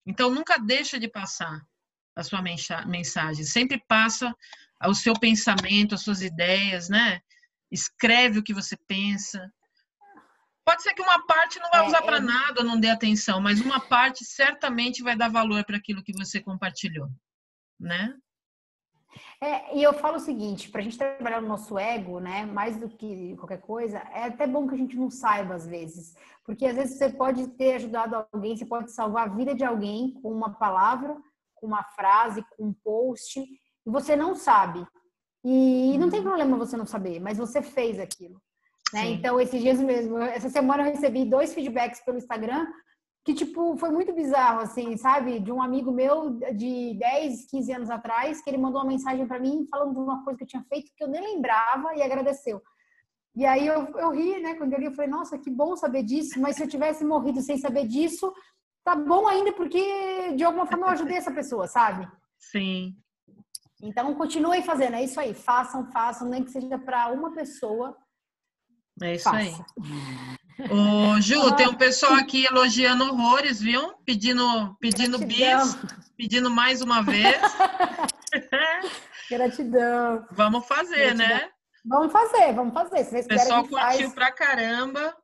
Então, 0.05 0.29
nunca 0.29 0.57
deixa 0.57 0.99
de 0.99 1.07
passar 1.07 1.61
a 2.15 2.23
sua 2.23 2.41
mensagem. 2.41 3.43
Sempre 3.43 3.83
passa 3.87 4.35
o 4.83 4.93
seu 4.93 5.13
pensamento, 5.13 5.95
as 5.95 6.01
suas 6.01 6.21
ideias, 6.21 6.89
né? 6.89 7.19
Escreve 7.71 8.39
o 8.39 8.43
que 8.43 8.53
você 8.53 8.77
pensa. 8.87 9.51
Pode 10.65 10.81
ser 10.81 10.93
que 10.93 11.01
uma 11.01 11.25
parte 11.25 11.59
não 11.59 11.69
vai 11.69 11.83
é, 11.83 11.87
usar 11.87 12.01
para 12.01 12.17
é... 12.17 12.21
nada, 12.21 12.63
não 12.63 12.79
dê 12.79 12.89
atenção, 12.89 13.39
mas 13.39 13.61
uma 13.61 13.79
parte 13.79 14.25
certamente 14.25 15.03
vai 15.03 15.15
dar 15.15 15.29
valor 15.29 15.63
para 15.63 15.77
aquilo 15.77 16.03
que 16.03 16.13
você 16.13 16.41
compartilhou, 16.41 17.07
né? 17.79 18.15
É, 19.41 19.77
e 19.77 19.83
eu 19.83 19.93
falo 19.93 20.17
o 20.17 20.19
seguinte, 20.19 20.69
para 20.69 20.81
a 20.81 20.83
gente 20.83 20.97
trabalhar 20.97 21.41
no 21.41 21.47
nosso 21.47 21.77
ego, 21.77 22.19
né, 22.19 22.45
mais 22.45 22.77
do 22.77 22.89
que 22.89 23.35
qualquer 23.37 23.61
coisa, 23.61 23.97
é 24.13 24.23
até 24.25 24.47
bom 24.47 24.67
que 24.67 24.75
a 24.75 24.77
gente 24.77 24.95
não 24.95 25.09
saiba 25.09 25.55
às 25.55 25.67
vezes, 25.67 26.15
porque 26.43 26.65
às 26.65 26.75
vezes 26.75 26.97
você 26.97 27.09
pode 27.09 27.47
ter 27.49 27.75
ajudado 27.75 28.25
alguém, 28.31 28.55
você 28.55 28.65
pode 28.65 28.91
salvar 28.91 29.27
a 29.27 29.33
vida 29.33 29.53
de 29.53 29.63
alguém 29.63 30.13
com 30.21 30.31
uma 30.31 30.53
palavra, 30.53 31.17
com 31.55 31.67
uma 31.67 31.83
frase, 31.83 32.45
com 32.55 32.65
um 32.65 32.73
post, 32.73 33.39
e 33.39 33.89
você 33.89 34.15
não 34.15 34.35
sabe. 34.35 34.85
E 35.43 35.95
não 35.99 36.09
tem 36.09 36.19
uhum. 36.19 36.25
problema 36.25 36.57
você 36.57 36.75
não 36.75 36.85
saber, 36.85 37.19
mas 37.19 37.37
você 37.37 37.61
fez 37.61 37.99
aquilo. 37.99 38.41
Né? 38.93 39.11
Então, 39.11 39.39
esses 39.39 39.61
dias 39.61 39.79
mesmo, 39.79 40.17
essa 40.17 40.49
semana 40.49 40.83
eu 40.83 40.91
recebi 40.91 41.25
dois 41.25 41.53
feedbacks 41.53 41.99
pelo 42.03 42.17
Instagram 42.17 42.65
que, 43.25 43.33
tipo, 43.33 43.75
foi 43.77 43.89
muito 43.89 44.13
bizarro, 44.13 44.59
assim, 44.59 44.95
sabe? 44.97 45.39
De 45.39 45.51
um 45.51 45.59
amigo 45.59 45.91
meu 45.91 46.39
de 46.55 46.93
10, 46.93 47.47
15 47.49 47.73
anos 47.73 47.89
atrás, 47.89 48.39
que 48.39 48.47
ele 48.47 48.59
mandou 48.59 48.79
uma 48.79 48.87
mensagem 48.87 49.27
para 49.27 49.39
mim 49.39 49.65
falando 49.69 49.93
de 49.93 49.99
uma 49.99 50.23
coisa 50.23 50.37
que 50.37 50.43
eu 50.43 50.47
tinha 50.47 50.63
feito 50.69 50.91
que 50.95 51.03
eu 51.03 51.07
nem 51.07 51.33
lembrava 51.33 51.95
e 51.95 52.03
agradeceu. 52.03 52.61
E 53.35 53.43
aí 53.43 53.65
eu, 53.65 53.87
eu 53.97 54.11
ri, 54.11 54.39
né? 54.39 54.53
Quando 54.53 54.73
eu 54.73 54.79
li, 54.79 54.85
eu 54.85 54.91
falei, 54.91 55.09
nossa, 55.09 55.39
que 55.39 55.49
bom 55.49 55.75
saber 55.75 56.03
disso, 56.03 56.39
mas 56.39 56.55
se 56.55 56.63
eu 56.63 56.67
tivesse 56.67 57.03
morrido 57.03 57.41
sem 57.41 57.57
saber 57.57 57.87
disso, 57.87 58.31
tá 58.83 58.95
bom 58.95 59.27
ainda, 59.27 59.51
porque 59.53 60.33
de 60.35 60.43
alguma 60.43 60.67
forma 60.67 60.85
eu 60.85 60.91
ajudei 60.91 61.17
essa 61.17 61.31
pessoa, 61.31 61.67
sabe? 61.67 62.07
Sim. 62.37 62.95
Então, 63.81 64.13
continuem 64.13 64.61
fazendo, 64.61 64.97
é 64.97 65.03
isso 65.03 65.19
aí, 65.19 65.33
façam, 65.33 65.91
façam, 65.91 66.29
nem 66.29 66.43
que 66.43 66.51
seja 66.51 66.77
para 66.77 67.11
uma 67.11 67.33
pessoa, 67.33 67.97
é 69.01 69.15
isso 69.15 69.23
Faça. 69.23 69.37
aí. 69.37 69.51
Ô, 70.57 71.19
Ju, 71.19 71.55
tem 71.55 71.67
um 71.67 71.73
pessoal 71.73 72.13
aqui 72.13 72.45
elogiando 72.45 73.03
horrores, 73.05 73.59
viu? 73.59 73.93
Pedindo, 74.05 74.75
pedindo 74.79 75.19
bis, 75.19 75.77
pedindo 76.17 76.49
mais 76.49 76.81
uma 76.81 77.03
vez. 77.03 77.35
Gratidão. 79.29 80.25
Vamos 80.31 80.65
fazer, 80.65 81.13
né? 81.13 81.27
Gratidão. 81.27 81.47
né? 81.47 81.55
Vamos 81.85 82.11
fazer, 82.11 82.53
vamos 82.53 82.73
fazer. 82.73 83.03
Se 83.03 83.19
o 83.19 83.27
pessoal 83.27 83.61
curtiu 83.63 83.79
faz... 83.79 84.13
pra 84.13 84.31
caramba. 84.31 85.15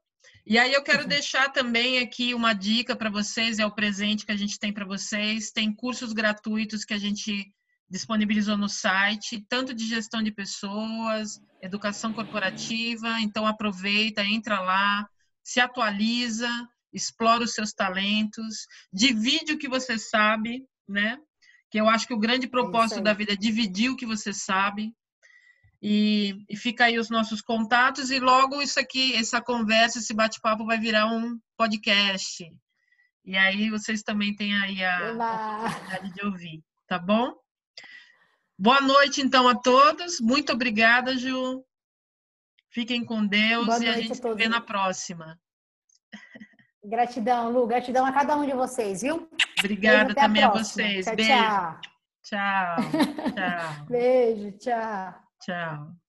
E 0.46 0.60
aí 0.60 0.74
eu 0.74 0.84
quero 0.84 1.04
uhum. 1.04 1.08
deixar 1.08 1.50
também 1.50 2.00
aqui 2.00 2.34
uma 2.34 2.54
dica 2.54 2.96
para 2.96 3.10
vocês, 3.10 3.58
é 3.60 3.66
o 3.66 3.72
presente 3.72 4.26
que 4.26 4.32
a 4.32 4.38
gente 4.38 4.60
tem 4.60 4.74
para 4.74 4.86
vocês. 4.86 5.52
Tem 5.52 5.74
cursos 5.74 6.14
gratuitos 6.14 6.84
que 6.84 6.94
a 6.94 6.98
gente 6.98 7.52
disponibilizou 7.90 8.58
no 8.58 8.70
site, 8.70 9.46
tanto 9.50 9.74
de 9.74 9.86
gestão 9.86 10.22
de 10.22 10.32
pessoas, 10.32 11.42
educação 11.62 12.14
corporativa. 12.14 13.20
Então 13.22 13.48
aproveita, 13.48 14.24
entra 14.24 14.60
lá, 14.60 15.08
se 15.52 15.60
atualiza, 15.60 16.50
explora 16.94 17.44
os 17.44 17.54
seus 17.54 17.74
talentos, 17.74 18.66
divide 18.92 19.54
o 19.54 19.58
que 19.58 19.68
você 19.68 19.98
sabe, 19.98 20.66
né? 20.88 21.18
Que 21.70 21.80
eu 21.80 21.90
acho 21.90 22.08
que 22.08 22.14
o 22.14 22.20
grande 22.20 22.48
propósito 22.48 23.00
é 23.00 23.04
da 23.04 23.14
vida 23.14 23.34
é 23.34 23.36
dividir 23.36 23.90
o 23.90 23.98
que 23.98 24.06
você 24.06 24.34
sabe. 24.34 24.94
E, 25.82 26.36
e, 26.48 26.56
fica 26.56 26.86
aí 26.86 27.00
os 27.00 27.10
nossos 27.10 27.42
contatos 27.42 28.12
e 28.12 28.20
logo 28.20 28.62
isso 28.62 28.80
aqui, 28.80 29.16
essa 29.16 29.42
conversa, 29.42 29.98
esse 29.98 30.14
bate-papo 30.14 30.64
vai 30.66 30.80
virar 30.80 31.08
um 31.08 31.40
podcast. 31.58 32.46
E 33.26 33.36
aí 33.36 33.70
vocês 33.70 34.04
também 34.04 34.36
têm 34.36 34.56
aí 34.58 34.84
a 34.84 35.12
oportunidade 35.12 36.14
de 36.14 36.26
ouvir, 36.26 36.64
tá 36.88 37.00
bom? 37.00 37.34
Boa 38.58 38.80
noite, 38.80 39.22
então, 39.22 39.50
a 39.50 39.56
todos. 39.56 40.22
Muito 40.22 40.54
obrigada, 40.54 41.18
Ju. 41.18 41.66
Fiquem 42.72 43.04
com 43.04 43.26
Deus 43.26 43.66
Boa 43.66 43.84
e 43.84 43.88
a 43.88 43.94
gente 43.94 44.14
a 44.14 44.16
se 44.16 44.34
vê 44.34 44.48
na 44.48 44.62
próxima. 44.62 45.40
Gratidão, 46.84 47.52
Lu. 47.52 47.68
Gratidão 47.68 48.06
a 48.06 48.12
cada 48.12 48.36
um 48.38 48.46
de 48.46 48.54
vocês, 48.54 49.02
viu? 49.02 49.30
Obrigada 49.60 50.16
também 50.16 50.44
a, 50.44 50.48
a, 50.48 50.52
vocês. 50.52 51.06
Tchau, 51.06 51.16
Beijo. 51.16 51.32
Tchau. 51.32 51.80
Tchau. 52.24 52.76
tchau. 53.36 53.86
Beijo, 53.88 54.52
tchau. 54.58 55.14
Tchau. 55.42 56.01